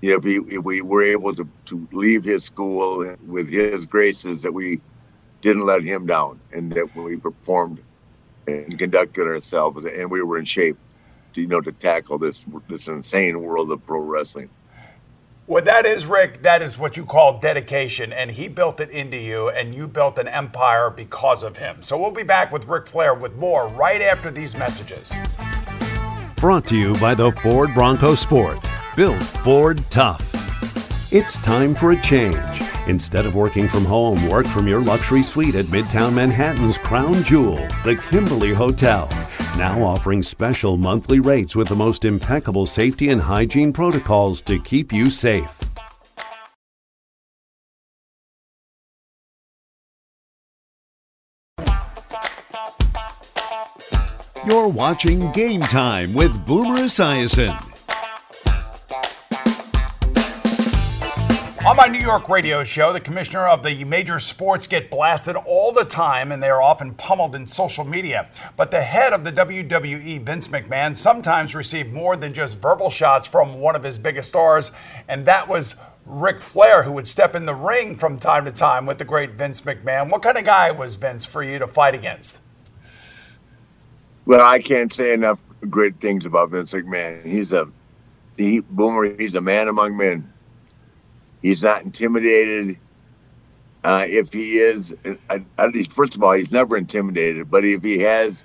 you 0.00 0.10
know, 0.10 0.20
if, 0.22 0.64
we 0.64 0.80
were 0.80 1.02
able 1.02 1.34
to, 1.34 1.48
to 1.66 1.88
leave 1.92 2.24
his 2.24 2.44
school 2.44 3.16
with 3.26 3.48
his 3.48 3.86
graces, 3.86 4.42
that 4.42 4.52
we 4.52 4.80
didn't 5.40 5.66
let 5.66 5.82
him 5.82 6.06
down 6.06 6.40
and 6.52 6.72
that 6.72 6.94
we 6.94 7.16
performed 7.16 7.80
and 8.46 8.78
conducted 8.78 9.26
ourselves 9.26 9.84
and 9.84 10.10
we 10.10 10.22
were 10.22 10.38
in 10.38 10.44
shape 10.44 10.76
to, 11.34 11.40
you 11.40 11.46
know, 11.46 11.60
to 11.60 11.72
tackle 11.72 12.18
this, 12.18 12.44
this 12.68 12.88
insane 12.88 13.40
world 13.42 13.70
of 13.70 13.84
pro 13.86 14.00
wrestling. 14.00 14.48
Well, 15.46 15.64
that 15.64 15.86
is, 15.86 16.04
Rick, 16.04 16.42
that 16.42 16.60
is 16.60 16.78
what 16.78 16.98
you 16.98 17.06
call 17.06 17.38
dedication, 17.38 18.12
and 18.12 18.30
he 18.30 18.48
built 18.48 18.80
it 18.82 18.90
into 18.90 19.16
you, 19.16 19.48
and 19.48 19.74
you 19.74 19.88
built 19.88 20.18
an 20.18 20.28
empire 20.28 20.90
because 20.90 21.42
of 21.42 21.56
him. 21.56 21.82
So 21.82 21.98
we'll 21.98 22.10
be 22.10 22.22
back 22.22 22.52
with 22.52 22.66
Ric 22.66 22.86
Flair 22.86 23.14
with 23.14 23.34
more 23.36 23.66
right 23.68 24.02
after 24.02 24.30
these 24.30 24.54
messages. 24.54 25.16
Brought 26.36 26.66
to 26.66 26.76
you 26.76 26.92
by 26.96 27.14
the 27.14 27.32
Ford 27.32 27.72
Bronco 27.72 28.14
Sport. 28.14 28.67
Built 28.98 29.22
Ford 29.22 29.80
Tough. 29.90 31.12
It's 31.12 31.38
time 31.38 31.72
for 31.72 31.92
a 31.92 32.00
change. 32.02 32.60
Instead 32.88 33.26
of 33.26 33.36
working 33.36 33.68
from 33.68 33.84
home, 33.84 34.28
work 34.28 34.44
from 34.44 34.66
your 34.66 34.82
luxury 34.82 35.22
suite 35.22 35.54
at 35.54 35.66
Midtown 35.66 36.14
Manhattan's 36.14 36.78
Crown 36.78 37.22
Jewel, 37.22 37.64
the 37.84 37.94
Kimberly 38.10 38.52
Hotel. 38.52 39.08
Now 39.56 39.80
offering 39.84 40.20
special 40.20 40.76
monthly 40.76 41.20
rates 41.20 41.54
with 41.54 41.68
the 41.68 41.76
most 41.76 42.04
impeccable 42.04 42.66
safety 42.66 43.10
and 43.10 43.20
hygiene 43.20 43.72
protocols 43.72 44.42
to 44.42 44.58
keep 44.58 44.92
you 44.92 45.12
safe. 45.12 45.56
You're 54.44 54.66
watching 54.66 55.30
Game 55.30 55.60
Time 55.60 56.12
with 56.14 56.44
Boomer 56.44 56.78
Esiason. 56.78 57.67
On 61.68 61.76
my 61.76 61.86
New 61.86 62.00
York 62.00 62.30
radio 62.30 62.64
show, 62.64 62.94
the 62.94 63.00
commissioner 63.00 63.46
of 63.46 63.62
the 63.62 63.84
major 63.84 64.18
sports 64.18 64.66
get 64.66 64.90
blasted 64.90 65.36
all 65.36 65.70
the 65.70 65.84
time 65.84 66.32
and 66.32 66.42
they 66.42 66.48
are 66.48 66.62
often 66.62 66.94
pummeled 66.94 67.34
in 67.34 67.46
social 67.46 67.84
media. 67.84 68.30
But 68.56 68.70
the 68.70 68.80
head 68.80 69.12
of 69.12 69.22
the 69.22 69.32
WWE, 69.32 70.24
Vince 70.24 70.48
McMahon, 70.48 70.96
sometimes 70.96 71.54
received 71.54 71.92
more 71.92 72.16
than 72.16 72.32
just 72.32 72.58
verbal 72.58 72.88
shots 72.88 73.28
from 73.28 73.60
one 73.60 73.76
of 73.76 73.84
his 73.84 73.98
biggest 73.98 74.30
stars, 74.30 74.70
and 75.08 75.26
that 75.26 75.46
was 75.46 75.76
Ric 76.06 76.40
Flair, 76.40 76.84
who 76.84 76.92
would 76.92 77.06
step 77.06 77.36
in 77.36 77.44
the 77.44 77.54
ring 77.54 77.96
from 77.96 78.18
time 78.18 78.46
to 78.46 78.50
time 78.50 78.86
with 78.86 78.96
the 78.96 79.04
great 79.04 79.32
Vince 79.32 79.60
McMahon. 79.60 80.10
What 80.10 80.22
kind 80.22 80.38
of 80.38 80.46
guy 80.46 80.70
was 80.70 80.94
Vince 80.94 81.26
for 81.26 81.42
you 81.42 81.58
to 81.58 81.66
fight 81.66 81.94
against? 81.94 82.38
Well, 84.24 84.40
I 84.40 84.60
can't 84.60 84.90
say 84.90 85.12
enough 85.12 85.42
great 85.68 86.00
things 86.00 86.24
about 86.24 86.48
Vince 86.48 86.72
McMahon. 86.72 87.26
He's 87.26 87.52
a 87.52 87.68
he, 88.38 88.60
boomer. 88.60 89.14
He's 89.18 89.34
a 89.34 89.42
man 89.42 89.68
among 89.68 89.98
men. 89.98 90.32
He's 91.42 91.62
not 91.62 91.82
intimidated. 91.82 92.78
Uh, 93.84 94.04
if 94.08 94.32
he 94.32 94.58
is, 94.58 94.94
uh, 95.30 95.38
at 95.58 95.72
least, 95.72 95.92
first 95.92 96.16
of 96.16 96.22
all, 96.22 96.32
he's 96.32 96.50
never 96.50 96.76
intimidated. 96.76 97.50
But 97.50 97.64
if 97.64 97.82
he 97.82 98.00
has 98.00 98.44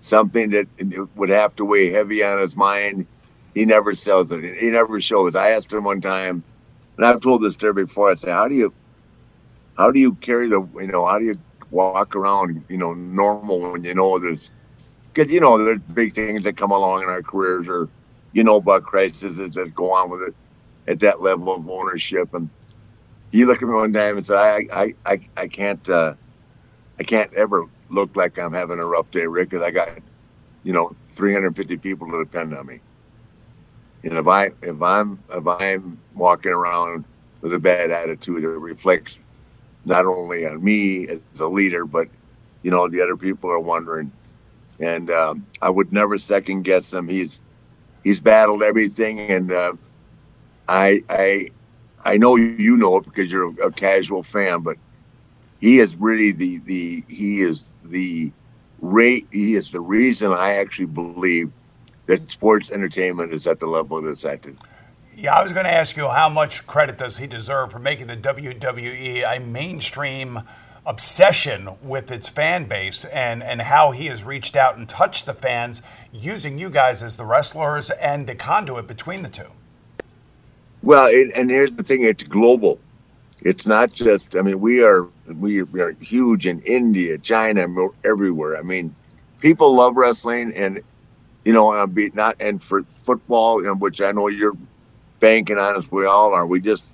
something 0.00 0.50
that 0.50 0.66
would 1.14 1.30
have 1.30 1.54
to 1.56 1.64
weigh 1.64 1.90
heavy 1.90 2.24
on 2.24 2.38
his 2.38 2.56
mind, 2.56 3.06
he 3.54 3.64
never 3.64 3.94
sells 3.94 4.30
it. 4.32 4.44
He 4.60 4.70
never 4.70 5.00
shows. 5.00 5.34
I 5.36 5.50
asked 5.50 5.72
him 5.72 5.84
one 5.84 6.00
time, 6.00 6.42
and 6.96 7.06
I've 7.06 7.20
told 7.20 7.42
this 7.42 7.54
story 7.54 7.84
before. 7.84 8.10
I 8.10 8.14
say, 8.16 8.30
"How 8.32 8.48
do 8.48 8.54
you, 8.54 8.74
how 9.76 9.90
do 9.92 10.00
you 10.00 10.14
carry 10.16 10.48
the, 10.48 10.68
you 10.76 10.88
know, 10.88 11.06
how 11.06 11.18
do 11.18 11.26
you 11.26 11.36
walk 11.70 12.16
around, 12.16 12.64
you 12.68 12.78
know, 12.78 12.94
normal 12.94 13.72
when 13.72 13.84
you 13.84 13.94
know 13.94 14.18
there's 14.18 14.50
because 15.14 15.30
you 15.30 15.40
know 15.40 15.62
there's 15.62 15.80
big 15.94 16.14
things 16.14 16.42
that 16.44 16.56
come 16.56 16.72
along 16.72 17.02
in 17.02 17.08
our 17.08 17.22
careers, 17.22 17.68
or 17.68 17.88
you 18.32 18.42
know 18.44 18.56
about 18.56 18.82
crises 18.82 19.36
that 19.36 19.74
go 19.74 19.92
on 19.92 20.10
with 20.10 20.22
it 20.22 20.34
at 20.88 21.00
that 21.00 21.22
level 21.22 21.54
of 21.54 21.68
ownership. 21.68 22.34
And 22.34 22.50
he 23.32 23.44
looked 23.44 23.62
at 23.62 23.68
me 23.68 23.74
one 23.74 23.92
time 23.92 24.16
and 24.18 24.26
said, 24.26 24.36
"I 24.38 24.66
I 24.72 24.94
I, 25.06 25.20
I 25.36 25.48
can't 25.48 25.88
uh, 25.88 26.14
I 26.98 27.04
can't 27.04 27.32
ever 27.34 27.66
look 27.90 28.16
like 28.16 28.38
I'm 28.38 28.52
having 28.52 28.78
a 28.78 28.86
rough 28.86 29.10
day, 29.10 29.26
Rick, 29.26 29.50
because 29.50 29.64
I 29.66 29.70
got 29.72 29.90
you 30.64 30.72
know 30.72 30.92
350 31.04 31.78
people 31.78 32.10
to 32.10 32.24
depend 32.24 32.54
on 32.54 32.66
me. 32.66 32.80
And 34.04 34.14
if 34.18 34.26
I 34.28 34.50
if 34.62 34.82
I'm 34.82 35.22
if 35.30 35.46
I'm 35.46 36.02
walking 36.14 36.52
around 36.52 37.06
with 37.42 37.54
a 37.54 37.60
bad 37.60 37.90
attitude, 37.90 38.44
it 38.44 38.48
reflects 38.48 39.18
not 39.84 40.06
only 40.06 40.46
on 40.46 40.62
me 40.64 41.08
as 41.08 41.40
a 41.40 41.48
leader, 41.48 41.86
but 41.86 42.08
you 42.62 42.70
know 42.70 42.88
the 42.88 43.02
other 43.02 43.16
people 43.16 43.50
are 43.50 43.60
wondering 43.60 44.12
and 44.80 45.10
um, 45.10 45.46
I 45.62 45.70
would 45.70 45.92
never 45.92 46.18
second 46.18 46.62
guess 46.62 46.92
him. 46.92 47.08
He's 47.08 47.40
he's 48.04 48.20
battled 48.20 48.62
everything, 48.62 49.20
and 49.20 49.52
uh, 49.52 49.74
I 50.68 51.02
I 51.08 51.50
I 52.04 52.16
know 52.16 52.36
you 52.36 52.76
know 52.76 52.96
it 52.98 53.04
because 53.04 53.30
you're 53.30 53.52
a, 53.64 53.70
casual 53.70 54.22
fan, 54.22 54.62
but 54.62 54.76
he 55.60 55.78
is 55.78 55.96
really 55.96 56.32
the 56.32 56.58
the 56.58 57.04
he 57.08 57.42
is 57.42 57.68
the 57.84 58.32
rate 58.80 59.26
he 59.30 59.54
is 59.54 59.70
the 59.70 59.80
reason 59.80 60.32
I 60.32 60.54
actually 60.54 60.86
believe 60.86 61.52
that 62.06 62.30
sports 62.30 62.70
entertainment 62.70 63.32
is 63.32 63.46
at 63.46 63.60
the 63.60 63.66
level 63.66 64.02
that 64.02 64.10
it's 64.10 64.24
at. 64.24 64.44
Yeah, 65.16 65.34
I 65.34 65.42
was 65.42 65.52
going 65.52 65.66
to 65.66 65.72
ask 65.72 65.96
you 65.96 66.08
how 66.08 66.28
much 66.28 66.66
credit 66.66 66.98
does 66.98 67.18
he 67.18 67.26
deserve 67.26 67.70
for 67.70 67.78
making 67.78 68.06
the 68.06 68.16
WWE 68.16 69.36
a 69.36 69.40
mainstream 69.40 70.42
obsession 70.84 71.68
with 71.82 72.10
its 72.10 72.28
fan 72.28 72.64
base 72.64 73.04
and, 73.04 73.42
and 73.42 73.62
how 73.62 73.92
he 73.92 74.06
has 74.06 74.24
reached 74.24 74.56
out 74.56 74.76
and 74.76 74.88
touched 74.88 75.26
the 75.26 75.34
fans 75.34 75.82
using 76.12 76.58
you 76.58 76.70
guys 76.70 77.02
as 77.02 77.16
the 77.16 77.24
wrestlers 77.24 77.90
and 77.90 78.26
the 78.26 78.34
conduit 78.34 78.88
between 78.88 79.22
the 79.22 79.28
two. 79.28 79.52
Well, 80.82 81.06
it, 81.08 81.30
and 81.36 81.50
here's 81.50 81.72
the 81.72 81.82
thing: 81.82 82.02
it's 82.02 82.24
global. 82.24 82.80
It's 83.42 83.66
not 83.66 83.92
just. 83.92 84.36
I 84.36 84.42
mean, 84.42 84.60
we 84.60 84.82
are 84.82 85.08
we 85.26 85.60
are 85.60 85.92
huge 86.00 86.46
in 86.46 86.60
India, 86.62 87.18
China, 87.18 87.66
everywhere. 88.04 88.56
I 88.56 88.62
mean, 88.62 88.94
people 89.40 89.74
love 89.74 89.96
wrestling, 89.96 90.52
and 90.54 90.80
you 91.44 91.52
know, 91.52 91.72
uh, 91.72 91.86
be 91.86 92.10
not 92.14 92.36
and 92.40 92.62
for 92.62 92.82
football, 92.84 93.64
in 93.64 93.78
which 93.78 94.00
I 94.00 94.12
know 94.12 94.28
you're 94.28 94.56
banking 95.20 95.58
on 95.58 95.76
as 95.76 95.90
we 95.90 96.04
all 96.04 96.34
are. 96.34 96.46
We 96.46 96.60
just 96.60 96.88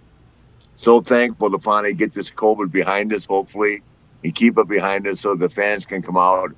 so 0.76 1.00
thankful 1.00 1.50
to 1.50 1.58
finally 1.58 1.94
get 1.94 2.14
this 2.14 2.30
COVID 2.30 2.70
behind 2.70 3.12
us, 3.12 3.24
hopefully, 3.24 3.82
and 4.22 4.34
keep 4.34 4.58
it 4.58 4.68
behind 4.68 5.06
us 5.06 5.20
so 5.20 5.34
the 5.34 5.48
fans 5.48 5.86
can 5.86 6.02
come 6.02 6.16
out. 6.16 6.54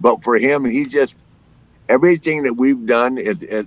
But 0.00 0.22
for 0.22 0.36
him, 0.36 0.64
he 0.64 0.84
just 0.86 1.16
everything 1.88 2.44
that 2.44 2.54
we've 2.54 2.86
done 2.86 3.18
at, 3.18 3.42
at, 3.42 3.66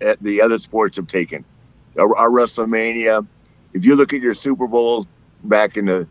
at 0.00 0.22
the 0.22 0.42
other 0.42 0.58
sports 0.58 0.96
have 0.96 1.08
taken. 1.08 1.44
Our, 1.98 2.16
our, 2.16 2.30
WrestleMania, 2.30 3.26
if 3.74 3.84
you 3.84 3.96
look 3.96 4.12
at 4.12 4.20
your 4.20 4.34
Super 4.34 4.66
Bowls 4.66 5.06
back 5.44 5.76
in 5.76 5.86
the 5.86 6.06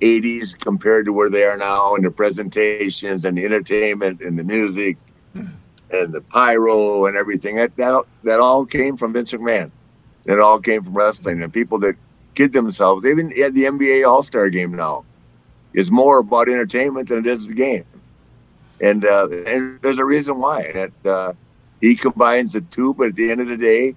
80s 0.00 0.58
compared 0.58 1.06
to 1.06 1.12
where 1.12 1.30
they 1.30 1.44
are 1.44 1.56
now, 1.56 1.94
and 1.94 2.04
the 2.04 2.10
presentations 2.10 3.24
and 3.24 3.36
the 3.36 3.44
entertainment 3.44 4.20
and 4.20 4.38
the 4.38 4.44
music 4.44 4.96
and 5.34 6.12
the 6.12 6.20
pyro 6.20 7.06
and 7.06 7.16
everything, 7.16 7.56
that, 7.56 7.74
that, 7.76 8.04
that 8.24 8.40
all 8.40 8.66
came 8.66 8.96
from 8.96 9.12
Vince 9.12 9.32
McMahon. 9.32 9.70
It 10.26 10.38
all 10.38 10.60
came 10.60 10.82
from 10.82 10.94
wrestling 10.94 11.42
and 11.42 11.52
people 11.52 11.78
that 11.80 11.96
kid 12.34 12.52
themselves. 12.52 13.06
Even 13.06 13.30
at 13.42 13.54
the 13.54 13.64
NBA 13.64 14.06
All 14.06 14.22
Star 14.22 14.50
game 14.50 14.72
now 14.72 15.04
is 15.72 15.90
more 15.90 16.18
about 16.18 16.48
entertainment 16.48 17.08
than 17.08 17.18
it 17.18 17.26
is 17.26 17.46
the 17.46 17.54
game. 17.54 17.84
And, 18.80 19.04
uh, 19.04 19.28
and 19.46 19.80
there's 19.80 19.98
a 19.98 20.04
reason 20.04 20.38
why. 20.38 20.70
That 20.72 21.10
uh, 21.10 21.32
he 21.80 21.96
combines 21.96 22.52
the 22.52 22.60
two, 22.60 22.94
but 22.94 23.08
at 23.08 23.16
the 23.16 23.30
end 23.30 23.40
of 23.40 23.48
the 23.48 23.56
day, 23.56 23.94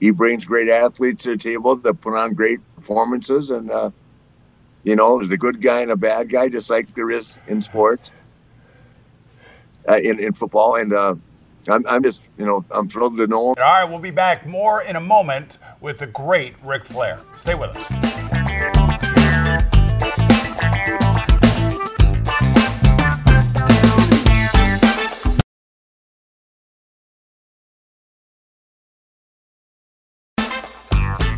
he 0.00 0.10
brings 0.10 0.44
great 0.44 0.68
athletes 0.68 1.24
to 1.24 1.30
the 1.30 1.36
table 1.36 1.76
that 1.76 2.00
put 2.00 2.14
on 2.14 2.34
great 2.34 2.60
performances. 2.76 3.50
And, 3.50 3.70
uh, 3.70 3.90
you 4.84 4.96
know, 4.96 5.18
there's 5.18 5.30
a 5.30 5.36
good 5.36 5.60
guy 5.60 5.80
and 5.80 5.90
a 5.90 5.96
bad 5.96 6.28
guy, 6.28 6.48
just 6.48 6.70
like 6.70 6.94
there 6.94 7.10
is 7.10 7.38
in 7.46 7.62
sports, 7.62 8.10
uh, 9.88 9.98
in, 10.02 10.18
in 10.18 10.32
football. 10.32 10.76
And, 10.76 10.92
uh, 10.92 11.14
I'm, 11.68 11.84
I'm 11.88 12.02
just, 12.02 12.30
you 12.38 12.46
know, 12.46 12.64
I'm 12.70 12.88
thrilled 12.88 13.16
to 13.18 13.26
know 13.26 13.50
him. 13.50 13.54
All 13.58 13.64
right, 13.64 13.84
we'll 13.84 13.98
be 13.98 14.12
back 14.12 14.46
more 14.46 14.82
in 14.82 14.96
a 14.96 15.00
moment 15.00 15.58
with 15.80 15.98
the 15.98 16.06
great 16.06 16.54
Ric 16.62 16.84
Flair. 16.84 17.20
Stay 17.38 17.54
with 17.54 17.70
us. 17.70 18.25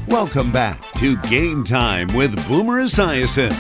Welcome 0.09 0.51
back 0.51 0.91
to 0.95 1.19
Game 1.25 1.65
Time 1.65 2.09
with 2.15 2.35
Boomer 2.49 2.81
Esiason. 2.81 3.53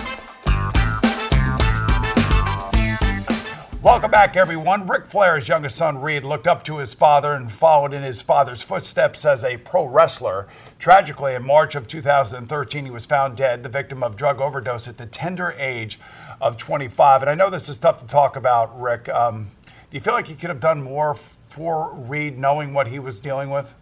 Welcome 3.83 4.11
back, 4.11 4.35
everyone. 4.35 4.87
Ric 4.87 5.05
Flair's 5.05 5.47
youngest 5.47 5.76
son, 5.76 6.00
Reid, 6.00 6.25
looked 6.25 6.49
up 6.49 6.62
to 6.62 6.78
his 6.78 6.95
father 6.95 7.35
and 7.35 7.52
followed 7.52 7.93
in 7.93 8.02
his 8.02 8.23
father's 8.23 8.62
footsteps 8.62 9.26
as 9.26 9.45
a 9.45 9.59
pro 9.59 9.85
wrestler. 9.85 10.49
Tragically, 10.78 11.35
in 11.35 11.45
March 11.45 11.75
of 11.75 11.87
2013, 11.87 12.87
he 12.87 12.90
was 12.90 13.05
found 13.05 13.37
dead, 13.37 13.62
the 13.62 13.69
victim 13.69 14.02
of 14.02 14.17
drug 14.17 14.40
overdose 14.40 14.88
at 14.88 14.97
the 14.97 15.05
tender 15.05 15.55
age 15.59 16.00
of 16.40 16.57
25. 16.57 17.21
And 17.21 17.31
I 17.31 17.35
know 17.35 17.50
this 17.50 17.69
is 17.69 17.76
tough 17.76 17.99
to 17.99 18.07
talk 18.07 18.37
about, 18.37 18.81
Rick. 18.81 19.11
Um, 19.11 19.50
do 19.90 19.99
you 19.99 20.00
feel 20.00 20.14
like 20.14 20.31
you 20.31 20.37
could 20.37 20.49
have 20.49 20.61
done 20.61 20.83
more 20.83 21.12
for 21.14 21.95
Reid 21.95 22.38
knowing 22.38 22.73
what 22.73 22.88
he 22.88 22.99
was 22.99 23.21
dealing 23.21 23.50
with? 23.50 23.75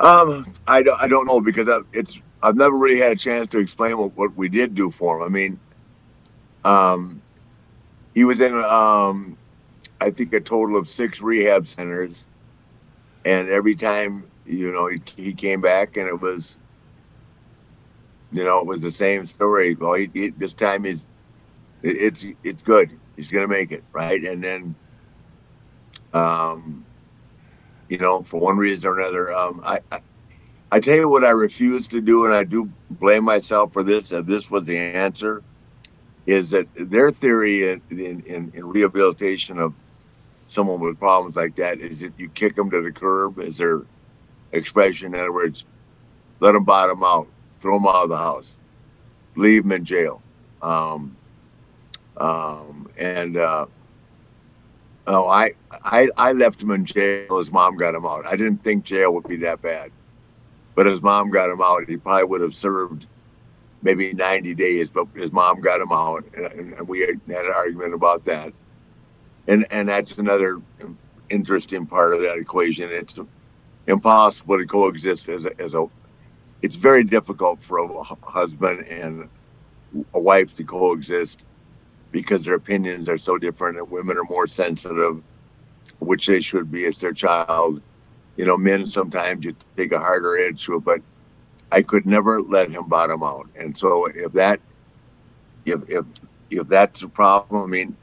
Um, 0.00 0.54
I 0.66 0.82
don't, 0.82 1.00
I 1.00 1.08
don't 1.08 1.26
know 1.26 1.40
because 1.40 1.68
I, 1.68 1.80
it's 1.92 2.20
I've 2.42 2.56
never 2.56 2.76
really 2.78 3.00
had 3.00 3.12
a 3.12 3.16
chance 3.16 3.48
to 3.48 3.58
explain 3.58 3.98
what, 3.98 4.16
what 4.16 4.36
we 4.36 4.48
did 4.48 4.74
do 4.74 4.90
for 4.90 5.16
him. 5.18 5.24
I 5.24 5.28
mean, 5.28 5.60
um, 6.64 7.22
he 8.14 8.24
was 8.24 8.40
in, 8.40 8.54
um, 8.54 9.38
I 10.00 10.10
think, 10.10 10.32
a 10.34 10.40
total 10.40 10.76
of 10.76 10.88
six 10.88 11.20
rehab 11.20 11.66
centers, 11.66 12.28
and 13.24 13.48
every 13.48 13.74
time, 13.74 14.30
you 14.44 14.72
know, 14.72 14.88
he, 14.88 15.02
he 15.16 15.34
came 15.34 15.60
back, 15.60 15.96
and 15.96 16.08
it 16.08 16.20
was, 16.20 16.58
you 18.32 18.44
know, 18.44 18.60
it 18.60 18.66
was 18.66 18.80
the 18.82 18.92
same 18.92 19.26
story. 19.26 19.74
Well, 19.74 19.94
he, 19.94 20.10
he, 20.14 20.30
this 20.30 20.54
time 20.54 20.84
he's, 20.84 21.06
it, 21.82 21.96
it's 21.96 22.26
it's 22.44 22.62
good. 22.62 23.00
He's 23.16 23.32
gonna 23.32 23.48
make 23.48 23.72
it, 23.72 23.84
right? 23.92 24.22
And 24.24 24.44
then, 24.44 24.76
um, 26.12 26.87
you 27.88 27.98
know, 27.98 28.22
for 28.22 28.40
one 28.40 28.56
reason 28.56 28.88
or 28.88 28.98
another. 28.98 29.32
Um, 29.32 29.62
I, 29.64 29.80
I, 29.90 30.00
I 30.70 30.80
tell 30.80 30.96
you 30.96 31.08
what, 31.08 31.24
I 31.24 31.30
refuse 31.30 31.88
to 31.88 32.00
do, 32.00 32.24
and 32.24 32.34
I 32.34 32.44
do 32.44 32.70
blame 32.90 33.24
myself 33.24 33.72
for 33.72 33.82
this. 33.82 34.12
If 34.12 34.26
this 34.26 34.50
was 34.50 34.64
the 34.64 34.78
answer, 34.78 35.42
is 36.26 36.50
that 36.50 36.66
their 36.74 37.10
theory 37.10 37.70
in, 37.70 37.82
in, 37.90 38.52
in 38.54 38.66
rehabilitation 38.66 39.58
of 39.58 39.72
someone 40.46 40.80
with 40.80 40.98
problems 40.98 41.36
like 41.36 41.56
that 41.56 41.78
is 41.78 42.00
that 42.00 42.12
you 42.18 42.28
kick 42.28 42.56
them 42.56 42.70
to 42.70 42.82
the 42.82 42.92
curb, 42.92 43.38
is 43.38 43.56
their 43.56 43.82
expression. 44.52 45.14
In 45.14 45.20
other 45.20 45.32
words, 45.32 45.64
let 46.40 46.52
them 46.52 46.64
bottom 46.64 47.02
out, 47.02 47.28
throw 47.60 47.78
them 47.78 47.86
out 47.86 48.04
of 48.04 48.10
the 48.10 48.18
house, 48.18 48.58
leave 49.36 49.62
them 49.62 49.72
in 49.72 49.84
jail. 49.84 50.22
Um, 50.60 51.16
um, 52.18 52.90
and 52.98 53.36
uh, 53.36 53.66
oh, 55.08 55.28
I, 55.28 55.50
I 55.70 56.08
I 56.16 56.32
left 56.32 56.62
him 56.62 56.70
in 56.70 56.84
jail. 56.84 57.38
His 57.38 57.50
mom 57.50 57.76
got 57.76 57.94
him 57.94 58.06
out. 58.06 58.26
I 58.26 58.36
didn't 58.36 58.62
think 58.62 58.84
jail 58.84 59.12
would 59.14 59.26
be 59.26 59.36
that 59.38 59.62
bad, 59.62 59.90
but 60.74 60.86
his 60.86 61.02
mom 61.02 61.30
got 61.30 61.50
him 61.50 61.60
out. 61.62 61.88
He 61.88 61.96
probably 61.96 62.24
would 62.24 62.40
have 62.40 62.54
served 62.54 63.06
maybe 63.82 64.12
90 64.12 64.54
days, 64.54 64.90
but 64.90 65.06
his 65.14 65.32
mom 65.32 65.60
got 65.60 65.80
him 65.80 65.92
out, 65.92 66.24
and, 66.36 66.74
and 66.74 66.88
we 66.88 67.00
had, 67.00 67.20
had 67.28 67.46
an 67.46 67.52
argument 67.54 67.94
about 67.94 68.24
that. 68.24 68.52
And 69.46 69.66
and 69.70 69.88
that's 69.88 70.18
another 70.18 70.60
interesting 71.30 71.86
part 71.86 72.14
of 72.14 72.20
that 72.20 72.36
equation. 72.36 72.90
It's 72.90 73.18
impossible 73.86 74.58
to 74.58 74.66
coexist 74.66 75.28
as 75.28 75.46
a, 75.46 75.60
as 75.60 75.74
a 75.74 75.86
it's 76.60 76.76
very 76.76 77.04
difficult 77.04 77.62
for 77.62 77.78
a 77.78 78.02
husband 78.02 78.86
and 78.86 79.28
a 80.12 80.20
wife 80.20 80.54
to 80.56 80.64
coexist 80.64 81.46
because 82.12 82.44
their 82.44 82.54
opinions 82.54 83.08
are 83.08 83.18
so 83.18 83.38
different 83.38 83.78
and 83.78 83.90
women 83.90 84.16
are 84.16 84.24
more 84.24 84.46
sensitive 84.46 85.22
which 86.00 86.26
they 86.26 86.40
should 86.40 86.70
be 86.70 86.86
as 86.86 86.98
their 86.98 87.12
child. 87.12 87.82
You 88.36 88.46
know 88.46 88.56
men 88.56 88.86
sometimes 88.86 89.44
you 89.44 89.54
take 89.76 89.92
a 89.92 89.98
harder 89.98 90.38
edge 90.38 90.64
to 90.66 90.76
it 90.76 90.84
but 90.84 91.00
i 91.72 91.82
could 91.82 92.06
never 92.06 92.40
let 92.40 92.70
him 92.70 92.88
bottom 92.88 93.22
out. 93.22 93.48
And 93.58 93.76
so 93.76 94.06
if 94.06 94.32
that 94.32 94.60
if 95.66 95.80
if 95.88 96.04
if 96.50 96.68
that's 96.68 97.02
a 97.02 97.08
problem 97.08 97.62
i 97.62 97.66
mean 97.66 97.96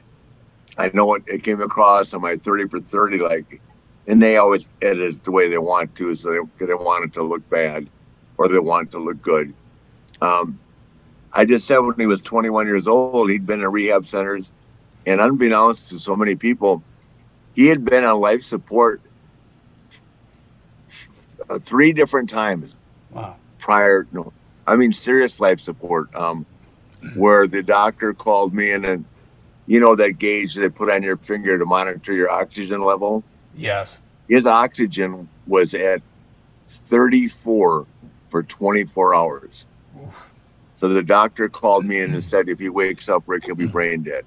i 0.78 0.90
know 0.94 1.14
it, 1.14 1.24
it 1.26 1.42
came 1.42 1.60
across 1.60 2.14
on 2.14 2.20
my 2.20 2.36
30 2.36 2.68
for 2.68 2.78
30 2.78 3.18
like 3.18 3.60
and 4.06 4.22
they 4.22 4.36
always 4.36 4.68
edit 4.82 5.14
it 5.14 5.24
the 5.24 5.32
way 5.32 5.48
they 5.48 5.58
want 5.58 5.94
to 5.96 6.14
so 6.14 6.30
they, 6.30 6.66
they 6.66 6.74
want 6.74 7.04
it 7.04 7.12
to 7.14 7.22
look 7.22 7.48
bad 7.50 7.88
or 8.38 8.48
they 8.48 8.58
want 8.58 8.88
it 8.88 8.90
to 8.92 8.98
look 8.98 9.20
good. 9.22 9.54
Um, 10.20 10.58
I 11.36 11.44
just 11.44 11.68
said 11.68 11.78
when 11.80 11.94
he 11.98 12.06
was 12.06 12.22
21 12.22 12.66
years 12.66 12.86
old, 12.86 13.30
he'd 13.30 13.44
been 13.44 13.60
in 13.60 13.70
rehab 13.70 14.06
centers, 14.06 14.52
and 15.04 15.20
unbeknownst 15.20 15.90
to 15.90 16.00
so 16.00 16.16
many 16.16 16.34
people, 16.34 16.82
he 17.54 17.66
had 17.66 17.84
been 17.84 18.04
on 18.04 18.20
life 18.20 18.42
support 18.42 19.02
three 21.60 21.92
different 21.92 22.30
times. 22.30 22.74
Wow. 23.10 23.36
Prior, 23.58 24.06
no, 24.12 24.32
I 24.66 24.76
mean 24.76 24.94
serious 24.94 25.38
life 25.38 25.60
support, 25.60 26.12
um, 26.16 26.46
where 27.14 27.46
the 27.46 27.62
doctor 27.62 28.14
called 28.14 28.54
me 28.54 28.72
in 28.72 28.86
and 28.86 29.04
you 29.66 29.78
know 29.78 29.94
that 29.94 30.12
gauge 30.12 30.54
they 30.54 30.70
put 30.70 30.90
on 30.90 31.02
your 31.02 31.18
finger 31.18 31.58
to 31.58 31.66
monitor 31.66 32.14
your 32.14 32.30
oxygen 32.30 32.80
level. 32.80 33.22
Yes. 33.54 34.00
His 34.26 34.46
oxygen 34.46 35.28
was 35.46 35.74
at 35.74 36.00
34 36.66 37.86
for 38.30 38.42
24 38.42 39.14
hours. 39.14 39.66
Oof. 40.02 40.32
So 40.76 40.88
the 40.88 41.02
doctor 41.02 41.48
called 41.48 41.86
me 41.86 42.00
in 42.00 42.12
and 42.12 42.22
said, 42.22 42.50
if 42.50 42.58
he 42.58 42.68
wakes 42.68 43.08
up, 43.08 43.24
Rick, 43.26 43.46
he'll 43.46 43.54
be 43.54 43.66
brain 43.66 44.02
dead. 44.02 44.24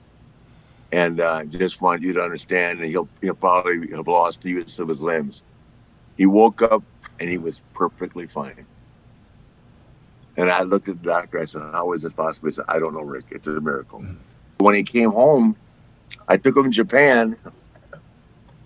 And 0.91 1.21
uh, 1.21 1.45
just 1.45 1.79
want 1.79 2.01
you 2.01 2.13
to 2.13 2.21
understand, 2.21 2.79
and 2.79 2.89
he'll 2.89 3.07
he'll 3.21 3.35
probably 3.35 3.91
have 3.91 4.07
lost 4.07 4.41
the 4.41 4.49
use 4.49 4.79
of 4.79 4.87
his 4.87 5.03
limbs. 5.03 5.43
He 6.17 6.25
woke 6.25 6.63
up 6.63 6.81
and 7.19 7.29
he 7.29 7.37
was 7.37 7.61
perfectly 7.75 8.25
fine. 8.25 8.65
And 10.35 10.49
I 10.49 10.63
looked 10.63 10.89
at 10.89 11.03
the 11.03 11.07
doctor. 11.07 11.39
I 11.39 11.45
said, 11.45 11.61
"How 11.61 11.93
is 11.93 12.01
this 12.01 12.13
possible?" 12.13 12.47
He 12.47 12.53
said, 12.53 12.65
"I 12.67 12.79
don't 12.79 12.95
know, 12.95 13.01
Rick. 13.01 13.25
It's 13.29 13.47
a 13.47 13.61
miracle." 13.61 13.99
Mm. 13.99 14.15
When 14.57 14.73
he 14.73 14.81
came 14.81 15.11
home, 15.11 15.55
I 16.27 16.37
took 16.37 16.57
him 16.57 16.63
to 16.63 16.69
Japan, 16.71 17.37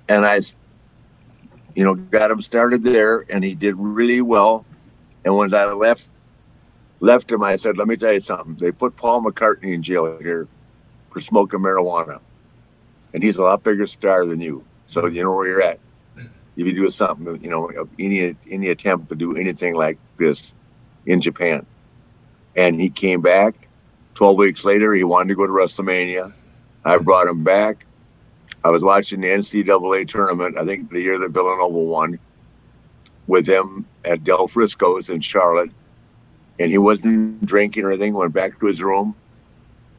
and 0.07 0.25
I, 0.25 0.39
you 1.75 1.83
know, 1.83 1.95
got 1.95 2.31
him 2.31 2.41
started 2.41 2.83
there, 2.83 3.25
and 3.29 3.43
he 3.43 3.53
did 3.53 3.75
really 3.75 4.21
well. 4.21 4.65
And 5.25 5.35
when 5.35 5.53
I 5.53 5.65
left 5.65 6.07
left 7.03 7.29
him, 7.29 7.43
I 7.43 7.57
said, 7.57 7.77
let 7.77 7.89
me 7.89 7.97
tell 7.97 8.13
you 8.13 8.21
something. 8.21 8.55
They 8.55 8.71
put 8.71 8.95
Paul 8.95 9.23
McCartney 9.23 9.73
in 9.73 9.83
jail 9.83 10.17
here 10.21 10.47
for 11.11 11.19
smoking 11.19 11.59
marijuana. 11.59 12.21
And 13.13 13.21
he's 13.21 13.37
a 13.37 13.43
lot 13.43 13.61
bigger 13.61 13.85
star 13.85 14.25
than 14.25 14.39
you. 14.39 14.63
So 14.87 15.07
you 15.07 15.21
know 15.21 15.35
where 15.35 15.47
you're 15.47 15.61
at. 15.61 15.79
If 16.55 16.65
you 16.65 16.73
do 16.73 16.89
something, 16.89 17.43
you 17.43 17.49
know, 17.49 17.69
any 17.99 18.37
any 18.49 18.69
attempt 18.69 19.09
to 19.09 19.15
do 19.15 19.35
anything 19.35 19.75
like 19.75 19.97
this 20.17 20.53
in 21.05 21.19
Japan. 21.19 21.65
And 22.55 22.79
he 22.79 22.89
came 22.89 23.21
back. 23.21 23.67
12 24.13 24.37
weeks 24.37 24.63
later, 24.63 24.93
he 24.93 25.03
wanted 25.03 25.29
to 25.29 25.35
go 25.35 25.45
to 25.45 25.51
WrestleMania. 25.51 26.31
I 26.85 26.97
brought 26.99 27.27
him 27.27 27.43
back. 27.43 27.85
I 28.63 28.69
was 28.69 28.81
watching 28.81 29.19
the 29.19 29.27
NCAA 29.27 30.07
tournament, 30.07 30.57
I 30.57 30.63
think 30.63 30.89
the 30.89 31.01
year 31.01 31.19
that 31.19 31.31
Villanova 31.31 31.67
won, 31.79 32.19
with 33.27 33.45
him 33.45 33.85
at 34.05 34.23
Del 34.23 34.47
Frisco's 34.47 35.09
in 35.09 35.19
Charlotte 35.19 35.71
and 36.59 36.71
he 36.71 36.77
wasn't 36.77 37.45
drinking 37.45 37.83
or 37.83 37.89
anything. 37.89 38.13
Went 38.13 38.33
back 38.33 38.59
to 38.59 38.67
his 38.67 38.81
room, 38.81 39.15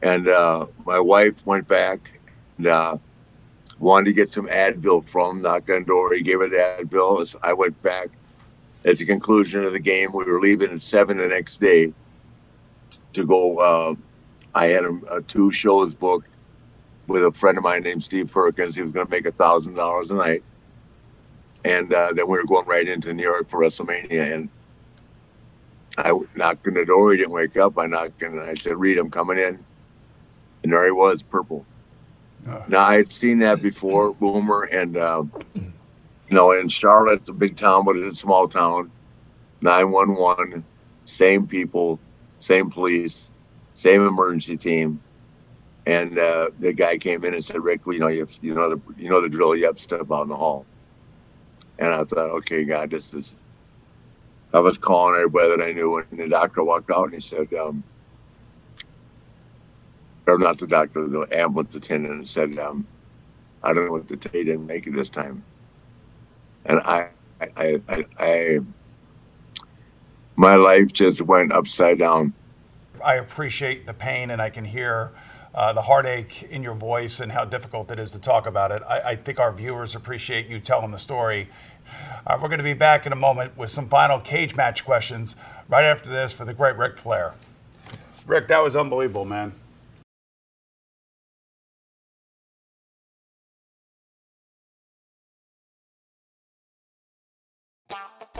and 0.01 0.27
uh, 0.27 0.65
my 0.85 0.99
wife 0.99 1.45
went 1.45 1.67
back 1.67 2.19
and 2.57 2.67
uh, 2.67 2.97
wanted 3.79 4.05
to 4.05 4.13
get 4.13 4.31
some 4.31 4.47
Advil 4.47 5.03
from. 5.03 5.41
Knocked 5.41 5.69
on 5.69 5.83
door. 5.83 6.13
He 6.13 6.21
gave 6.21 6.39
her 6.39 6.47
the 6.47 6.83
Advil. 6.83 7.35
I 7.43 7.53
went 7.53 7.81
back. 7.81 8.09
At 8.85 8.99
the 8.99 9.05
conclusion 9.05 9.63
of 9.63 9.73
the 9.73 9.79
game, 9.79 10.11
we 10.13 10.25
were 10.25 10.39
leaving 10.39 10.71
at 10.71 10.79
seven 10.79 11.17
the 11.17 11.27
next 11.27 11.59
day 11.59 11.91
to 13.13 13.25
go. 13.25 13.57
Uh, 13.57 13.95
I 14.53 14.67
had 14.67 14.85
a, 14.85 14.99
a 15.11 15.21
two 15.23 15.51
shows 15.51 15.93
booked 15.95 16.29
with 17.07 17.23
a 17.23 17.31
friend 17.31 17.57
of 17.57 17.63
mine 17.63 17.81
named 17.81 18.03
Steve 18.03 18.31
Perkins. 18.31 18.75
He 18.75 18.81
was 18.81 18.91
going 18.91 19.07
to 19.07 19.11
make 19.11 19.25
a 19.25 19.31
thousand 19.31 19.73
dollars 19.73 20.11
a 20.11 20.15
night, 20.15 20.43
and 21.63 21.91
uh, 21.91 22.13
then 22.13 22.27
we 22.27 22.37
were 22.37 22.45
going 22.45 22.67
right 22.67 22.87
into 22.87 23.13
New 23.13 23.23
York 23.23 23.49
for 23.49 23.59
WrestleMania. 23.59 24.33
And 24.33 24.49
I 25.97 26.17
knocked 26.35 26.67
on 26.67 26.73
the 26.73 26.85
door. 26.85 27.11
He 27.11 27.17
didn't 27.17 27.31
wake 27.31 27.57
up. 27.57 27.77
I 27.77 27.85
knocked 27.85 28.21
and 28.21 28.39
I 28.39 28.55
said, 28.55 28.77
Reid, 28.77 28.97
I'm 28.97 29.09
coming 29.09 29.37
in. 29.37 29.63
And 30.63 30.73
there 30.73 30.85
he 30.85 30.91
was, 30.91 31.23
purple. 31.23 31.65
Uh, 32.49 32.63
now, 32.67 32.79
I 32.79 32.95
had 32.95 33.11
seen 33.11 33.39
that 33.39 33.61
before, 33.61 34.13
Boomer. 34.13 34.63
And, 34.71 34.97
uh, 34.97 35.23
you 35.55 35.71
know, 36.29 36.51
in 36.51 36.69
Charlotte, 36.69 37.21
it's 37.21 37.29
a 37.29 37.33
big 37.33 37.55
town, 37.55 37.85
but 37.85 37.95
it's 37.95 38.17
a 38.17 38.19
small 38.19 38.47
town. 38.47 38.91
911, 39.61 40.63
same 41.05 41.47
people, 41.47 41.99
same 42.39 42.69
police, 42.69 43.31
same 43.73 44.05
emergency 44.05 44.57
team. 44.57 45.01
And 45.87 46.17
uh, 46.17 46.49
the 46.59 46.73
guy 46.73 46.97
came 46.97 47.23
in 47.23 47.33
and 47.33 47.43
said, 47.43 47.63
Rick, 47.63 47.81
you 47.87 47.99
know, 47.99 48.07
you, 48.07 48.21
have, 48.21 48.31
you 48.41 48.53
know 48.53 48.69
the 48.75 48.81
you 48.97 49.09
know 49.09 49.21
the 49.21 49.29
drill. 49.29 49.55
You 49.55 49.65
have 49.65 49.75
to 49.75 49.81
step 49.81 50.11
out 50.11 50.23
in 50.23 50.29
the 50.29 50.35
hall. 50.35 50.65
And 51.77 51.89
I 51.89 52.03
thought, 52.03 52.31
okay, 52.37 52.63
God, 52.63 52.89
this 52.89 53.13
is 53.13 53.35
I 54.55 54.59
was 54.59 54.77
calling 54.77 55.15
everybody 55.15 55.49
that 55.49 55.61
I 55.61 55.73
knew, 55.73 55.97
and 55.97 56.17
the 56.17 56.29
doctor 56.29 56.63
walked 56.63 56.89
out 56.89 57.07
and 57.07 57.13
he 57.13 57.19
said, 57.19 57.53
um, 57.55 57.83
or 60.25 60.39
not 60.39 60.59
the 60.59 60.65
doctor, 60.65 61.05
the 61.09 61.27
ambulance 61.29 61.75
attendant, 61.75 62.13
and 62.13 62.27
said, 62.27 62.57
um, 62.57 62.87
I 63.63 63.73
don't 63.73 63.87
know 63.87 63.91
what 63.91 64.07
to 64.07 64.15
tell 64.15 64.39
you, 64.39 64.45
didn't 64.45 64.65
make 64.65 64.87
it 64.87 64.93
this 64.93 65.09
time. 65.09 65.43
And 66.63 66.79
I, 66.85 67.09
I, 67.57 67.81
I, 67.89 68.05
I, 68.17 68.59
my 70.37 70.55
life 70.55 70.93
just 70.93 71.21
went 71.21 71.51
upside 71.51 71.99
down. 71.99 72.33
I 73.03 73.15
appreciate 73.15 73.85
the 73.85 73.93
pain, 73.93 74.31
and 74.31 74.41
I 74.41 74.49
can 74.51 74.63
hear 74.63 75.11
uh, 75.55 75.73
the 75.73 75.81
heartache 75.81 76.43
in 76.43 76.61
your 76.61 76.75
voice 76.75 77.19
and 77.19 77.31
how 77.31 77.45
difficult 77.45 77.89
it 77.89 77.97
is 77.97 78.11
to 78.11 78.19
talk 78.19 78.45
about 78.45 78.71
it. 78.71 78.83
I, 78.87 78.99
I 78.99 79.15
think 79.15 79.39
our 79.39 79.51
viewers 79.51 79.95
appreciate 79.95 80.47
you 80.47 80.59
telling 80.59 80.91
the 80.91 80.97
story 80.97 81.47
uh, 82.27 82.37
we're 82.41 82.47
going 82.47 82.59
to 82.59 82.63
be 82.63 82.73
back 82.73 83.05
in 83.05 83.11
a 83.11 83.15
moment 83.15 83.55
with 83.57 83.69
some 83.69 83.87
final 83.87 84.19
cage 84.19 84.55
match 84.55 84.85
questions 84.85 85.35
right 85.67 85.83
after 85.83 86.09
this 86.09 86.33
for 86.33 86.45
the 86.45 86.53
great 86.53 86.77
Ric 86.77 86.97
Flair. 86.97 87.33
Rick, 88.25 88.47
that 88.47 88.63
was 88.63 88.75
unbelievable, 88.75 89.25
man. 89.25 89.53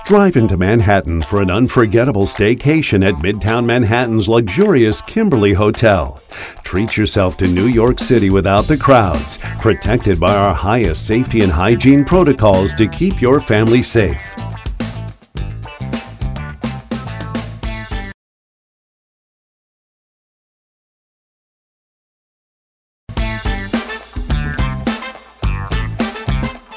Drive 0.06 0.36
into 0.36 0.56
Manhattan 0.56 1.24
for 1.24 1.42
an 1.42 1.50
unforgettable 1.50 2.28
staycation 2.28 3.04
at 3.04 3.16
Midtown 3.16 3.66
Manhattan's 3.66 4.28
luxurious 4.28 5.02
Kimberly 5.02 5.54
Hotel. 5.54 6.22
Treat 6.64 6.96
yourself 6.96 7.38
to 7.38 7.48
New 7.48 7.66
York 7.66 7.98
City 7.98 8.30
without 8.30 8.66
the 8.66 8.78
crowds, 8.78 9.40
protected 9.60 10.20
by 10.20 10.36
our 10.36 10.54
highest 10.54 11.08
safety 11.08 11.42
and 11.42 11.52
hygiene 11.52 12.06
protocols 12.06 12.72
to 12.74 12.88
keep 12.88 13.20
your 13.20 13.42
family 13.42 13.82
safe. 13.82 14.22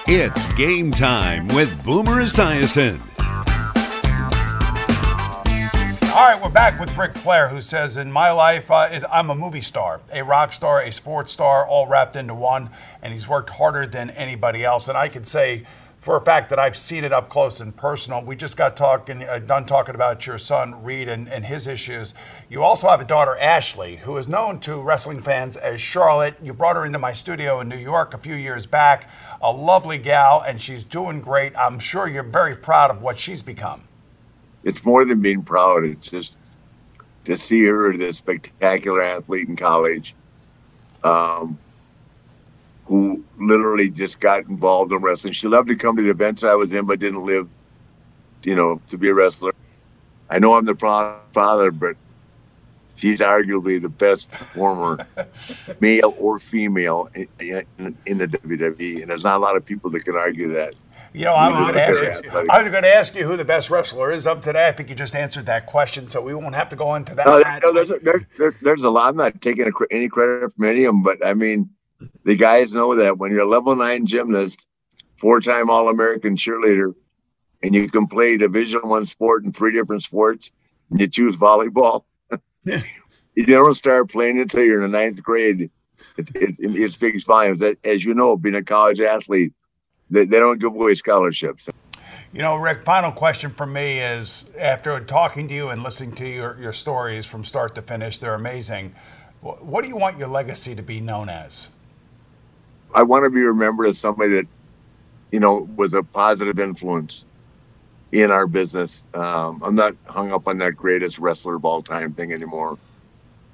It's 0.07 0.51
game 0.55 0.91
time 0.93 1.47
with 1.49 1.85
Boomer 1.85 2.23
Esiason. 2.23 3.08
All 6.11 6.27
right, 6.27 6.43
we're 6.43 6.49
back 6.49 6.81
with 6.81 6.97
Ric 6.97 7.15
Flair, 7.15 7.51
who 7.51 7.61
says, 7.61 7.99
In 7.99 8.11
my 8.11 8.31
life, 8.31 8.71
uh, 8.71 8.89
I'm 9.13 9.29
a 9.29 9.35
movie 9.35 9.61
star, 9.61 10.01
a 10.11 10.25
rock 10.25 10.55
star, 10.55 10.81
a 10.81 10.91
sports 10.91 11.33
star, 11.33 11.69
all 11.69 11.87
wrapped 11.87 12.17
into 12.17 12.35
one, 12.35 12.71
and 13.03 13.13
he's 13.13 13.29
worked 13.29 13.51
harder 13.51 13.87
than 13.87 14.09
anybody 14.11 14.65
else. 14.65 14.89
And 14.89 14.97
I 14.97 15.09
can 15.09 15.23
say 15.25 15.67
for 15.99 16.17
a 16.17 16.21
fact 16.23 16.49
that 16.49 16.59
I've 16.59 16.79
seen 16.79 17.05
it 17.05 17.13
up 17.13 17.29
close 17.29 17.61
and 17.61 17.77
personal. 17.77 18.25
We 18.25 18.37
just 18.37 18.57
got 18.57 18.75
talking, 18.75 19.23
uh, 19.23 19.39
done 19.41 19.67
talking 19.67 19.95
about 19.95 20.27
your 20.27 20.39
son, 20.39 20.83
Reid, 20.83 21.09
and, 21.09 21.29
and 21.29 21.45
his 21.45 21.67
issues. 21.67 22.15
You 22.49 22.63
also 22.63 22.89
have 22.89 23.03
a 23.03 23.05
daughter, 23.05 23.37
Ashley, 23.39 23.97
who 23.97 24.17
is 24.17 24.29
known 24.29 24.61
to 24.61 24.81
wrestling 24.81 25.21
fans 25.21 25.57
as 25.57 25.79
Charlotte. 25.79 26.37
You 26.43 26.55
brought 26.55 26.77
her 26.77 26.87
into 26.87 26.99
my 26.99 27.13
studio 27.13 27.61
in 27.61 27.69
New 27.69 27.77
York 27.77 28.15
a 28.15 28.19
few 28.19 28.35
years 28.35 28.65
back. 28.65 29.11
A 29.43 29.53
lovely 29.53 29.99
gal, 29.99 30.41
and 30.41 30.59
she's 30.59 30.85
doing 30.85 31.21
great. 31.21 31.55
I'm 31.57 31.79
sure 31.79 32.09
you're 32.09 32.23
very 32.23 32.57
proud 32.57 32.91
of 32.91 33.03
what 33.03 33.19
she's 33.19 33.43
become 33.43 33.88
it's 34.69 34.85
more 34.85 35.05
than 35.05 35.23
being 35.23 35.43
proud. 35.43 35.85
It's 35.85 36.09
just 36.09 36.37
to 37.25 37.37
see 37.39 37.65
her, 37.65 37.97
the 37.97 38.13
spectacular 38.13 39.03
athlete 39.03 39.49
in 39.49 39.57
college, 39.57 40.15
um, 41.03 41.59
who 42.87 43.25
literally 43.39 43.91
just 43.91 44.21
got 44.21 44.47
involved 44.47 44.93
in 44.93 44.99
wrestling. 44.99 45.33
She 45.33 45.49
loved 45.49 45.69
to 45.69 45.77
come 45.77 45.97
to 45.97 46.03
the 46.03 46.11
events 46.11 46.45
I 46.45 46.55
was 46.55 46.73
in, 46.73 46.87
but 46.87 47.01
didn't 47.01 47.25
live, 47.25 47.49
you 48.45 48.55
know, 48.55 48.81
to 48.87 48.99
be 48.99 49.09
a 49.09 49.15
wrestler. 49.15 49.53
I 50.31 50.39
know 50.39 50.55
I'm 50.55 50.67
the 50.67 50.75
proud 50.75 51.21
father, 51.33 51.71
but 51.71 51.97
she's 52.97 53.21
arguably 53.21 53.81
the 53.81 53.89
best 53.89 54.31
performer, 54.31 55.07
male 55.81 56.15
or 56.19 56.39
female, 56.39 57.09
in, 57.15 57.29
in, 57.41 57.97
in 58.07 58.19
the 58.19 58.29
WWE. 58.29 59.01
And 59.01 59.11
there's 59.11 59.25
not 59.25 59.37
a 59.37 59.43
lot 59.43 59.57
of 59.57 59.65
people 59.65 59.91
that 59.91 60.05
can 60.05 60.17
argue 60.17 60.53
that. 60.53 60.75
You 61.19 61.25
know, 61.25 61.35
I 61.35 61.49
was 61.49 61.65
going 61.65 61.75
to 61.75 61.83
ask 61.83 62.25
you. 62.25 62.31
I 62.49 62.63
was 62.63 62.71
going 62.71 62.83
to 62.85 62.95
ask 62.95 63.15
you 63.17 63.25
who 63.25 63.37
the 63.37 63.45
best 63.45 63.71
wrestler 63.71 64.13
is 64.13 64.25
of 64.25 64.41
today. 64.41 64.69
I 64.69 64.73
think 64.73 64.89
you 64.89 64.95
just 64.95 65.17
answered 65.17 65.47
that 65.47 65.67
question, 65.67 66.09
so 66.09 66.23
we 66.23 66.33
won't 66.33 66.55
have 66.55 66.69
to 66.69 66.77
go 66.77 66.95
into 66.95 67.13
that. 67.17 67.27
No, 67.27 67.41
no 67.41 67.73
there's, 67.73 67.91
a, 67.91 68.23
there's, 68.37 68.55
there's 68.61 68.85
a 68.85 68.91
lot. 68.91 69.09
I'm 69.09 69.17
not 69.17 69.41
taking 69.41 69.69
any 69.91 70.09
credit 70.09 70.53
from 70.53 70.65
any 70.65 70.85
of 70.85 70.95
them, 70.95 71.03
but 71.03 71.27
I 71.27 71.35
mean, 71.35 71.71
the 72.23 72.37
guys 72.37 72.73
know 72.73 72.95
that 72.95 73.19
when 73.19 73.33
you're 73.33 73.41
a 73.41 73.49
level 73.49 73.75
nine 73.75 74.07
gymnast, 74.07 74.65
four-time 75.17 75.71
All-American 75.71 76.37
cheerleader, 76.37 76.95
and 77.65 77.75
you 77.75 77.89
can 77.89 78.07
play 78.07 78.37
Division 78.37 78.83
One 78.85 79.05
sport 79.05 79.43
in 79.43 79.51
three 79.51 79.73
different 79.73 80.05
sports, 80.05 80.53
and 80.91 81.01
you 81.01 81.09
choose 81.09 81.35
volleyball, 81.35 82.05
you 82.65 83.45
don't 83.45 83.75
start 83.75 84.09
playing 84.09 84.41
until 84.41 84.63
you're 84.63 84.85
in 84.85 84.93
the 84.93 84.99
ninth 84.99 85.21
grade. 85.21 85.69
It, 86.17 86.31
it, 86.37 86.55
it 86.61 86.93
speaks 86.93 87.25
volumes. 87.25 87.61
As 87.83 88.05
you 88.05 88.15
know, 88.15 88.37
being 88.37 88.55
a 88.55 88.63
college 88.63 89.01
athlete 89.01 89.53
they, 90.11 90.25
they 90.25 90.39
don't 90.39 90.61
give 90.61 90.75
away 90.75 90.95
scholarships. 90.95 91.69
You 92.33 92.43
know, 92.43 92.57
Rick, 92.57 92.85
final 92.85 93.11
question 93.11 93.51
from 93.51 93.73
me 93.73 94.01
is 94.01 94.51
after 94.59 95.01
talking 95.01 95.49
to 95.49 95.55
you 95.55 95.69
and 95.69 95.83
listening 95.83 96.15
to 96.17 96.29
your, 96.29 96.59
your 96.61 96.73
stories 96.73 97.27
from 97.27 97.45
start 97.45 97.75
to 97.77 97.83
finish, 97.83 98.19
they're 98.19 98.35
amazing. 98.35 98.95
What 99.41 99.83
do 99.83 99.89
you 99.89 99.97
want 99.97 100.19
your 100.19 100.29
legacy 100.29 100.75
to 100.75 100.83
be 100.83 101.01
known 101.01 101.29
as? 101.29 101.71
I 102.95 103.03
want 103.03 103.25
to 103.25 103.31
be 103.31 103.43
remembered 103.43 103.87
as 103.87 103.99
somebody 103.99 104.35
that, 104.35 104.47
you 105.31 105.41
know, 105.41 105.69
was 105.77 105.95
a 105.95 106.03
positive 106.03 106.59
influence 106.59 107.25
in 108.13 108.31
our 108.31 108.47
business. 108.47 109.05
Um, 109.15 109.63
I'm 109.63 109.75
not 109.75 109.95
hung 110.09 110.33
up 110.33 110.49
on 110.49 110.59
that 110.59 110.75
greatest 110.77 111.19
wrestler 111.19 111.57
of 111.57 111.65
all 111.65 111.83
time 111.83 112.13
thing 112.13 112.33
anymore. 112.33 112.79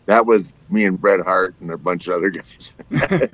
That 0.06 0.26
was 0.26 0.52
me 0.70 0.84
and 0.84 1.00
Bret 1.00 1.20
Hart 1.20 1.54
and 1.60 1.70
a 1.70 1.78
bunch 1.78 2.06
of 2.06 2.14
other 2.14 2.30
guys. 2.30 2.72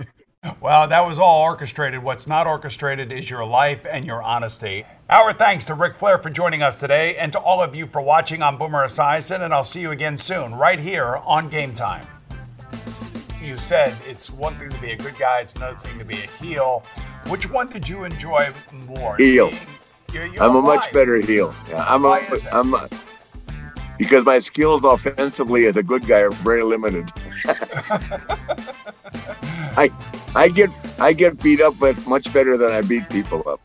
Well, 0.60 0.88
that 0.88 1.06
was 1.06 1.18
all 1.18 1.42
orchestrated. 1.42 2.02
What's 2.02 2.26
not 2.26 2.46
orchestrated 2.46 3.12
is 3.12 3.28
your 3.28 3.44
life 3.44 3.86
and 3.90 4.06
your 4.06 4.22
honesty. 4.22 4.86
Our 5.10 5.34
thanks 5.34 5.66
to 5.66 5.74
Ric 5.74 5.94
Flair 5.94 6.18
for 6.18 6.30
joining 6.30 6.62
us 6.62 6.78
today 6.78 7.16
and 7.16 7.30
to 7.32 7.38
all 7.38 7.62
of 7.62 7.76
you 7.76 7.86
for 7.86 8.00
watching 8.00 8.42
on 8.42 8.56
Boomer 8.56 8.86
Esiason, 8.86 9.42
and 9.42 9.52
I'll 9.52 9.64
see 9.64 9.80
you 9.80 9.90
again 9.90 10.16
soon, 10.16 10.54
right 10.54 10.78
here 10.78 11.18
on 11.26 11.50
Game 11.50 11.74
Time. 11.74 12.06
You 13.42 13.58
said 13.58 13.94
it's 14.08 14.30
one 14.30 14.56
thing 14.56 14.70
to 14.70 14.80
be 14.80 14.92
a 14.92 14.96
good 14.96 15.18
guy, 15.18 15.40
it's 15.40 15.54
another 15.54 15.76
thing 15.76 15.98
to 15.98 16.04
be 16.06 16.14
a 16.14 16.26
heel. 16.42 16.84
Which 17.28 17.50
one 17.50 17.68
did 17.68 17.86
you 17.86 18.04
enjoy 18.04 18.48
more? 18.86 19.16
Heel. 19.16 19.52
you're, 20.12 20.24
you're 20.24 20.42
I'm 20.42 20.56
a 20.56 20.62
much 20.62 20.90
better 20.92 21.20
heel. 21.20 21.54
Yeah, 21.68 21.84
I'm 21.86 22.04
Why 22.04 22.20
a, 22.20 22.56
I'm 22.56 22.72
a, 22.74 22.88
because 24.00 24.24
my 24.24 24.38
skills 24.38 24.82
offensively 24.82 25.66
as 25.66 25.76
a 25.76 25.82
good 25.82 26.06
guy 26.06 26.20
are 26.20 26.30
very 26.30 26.62
limited. 26.62 27.12
I 29.76 29.90
I 30.34 30.48
get 30.48 30.70
I 30.98 31.12
get 31.12 31.42
beat 31.42 31.60
up, 31.60 31.74
but 31.78 32.06
much 32.06 32.32
better 32.32 32.56
than 32.56 32.72
I 32.72 32.80
beat 32.80 33.06
people 33.10 33.46
up. 33.46 33.60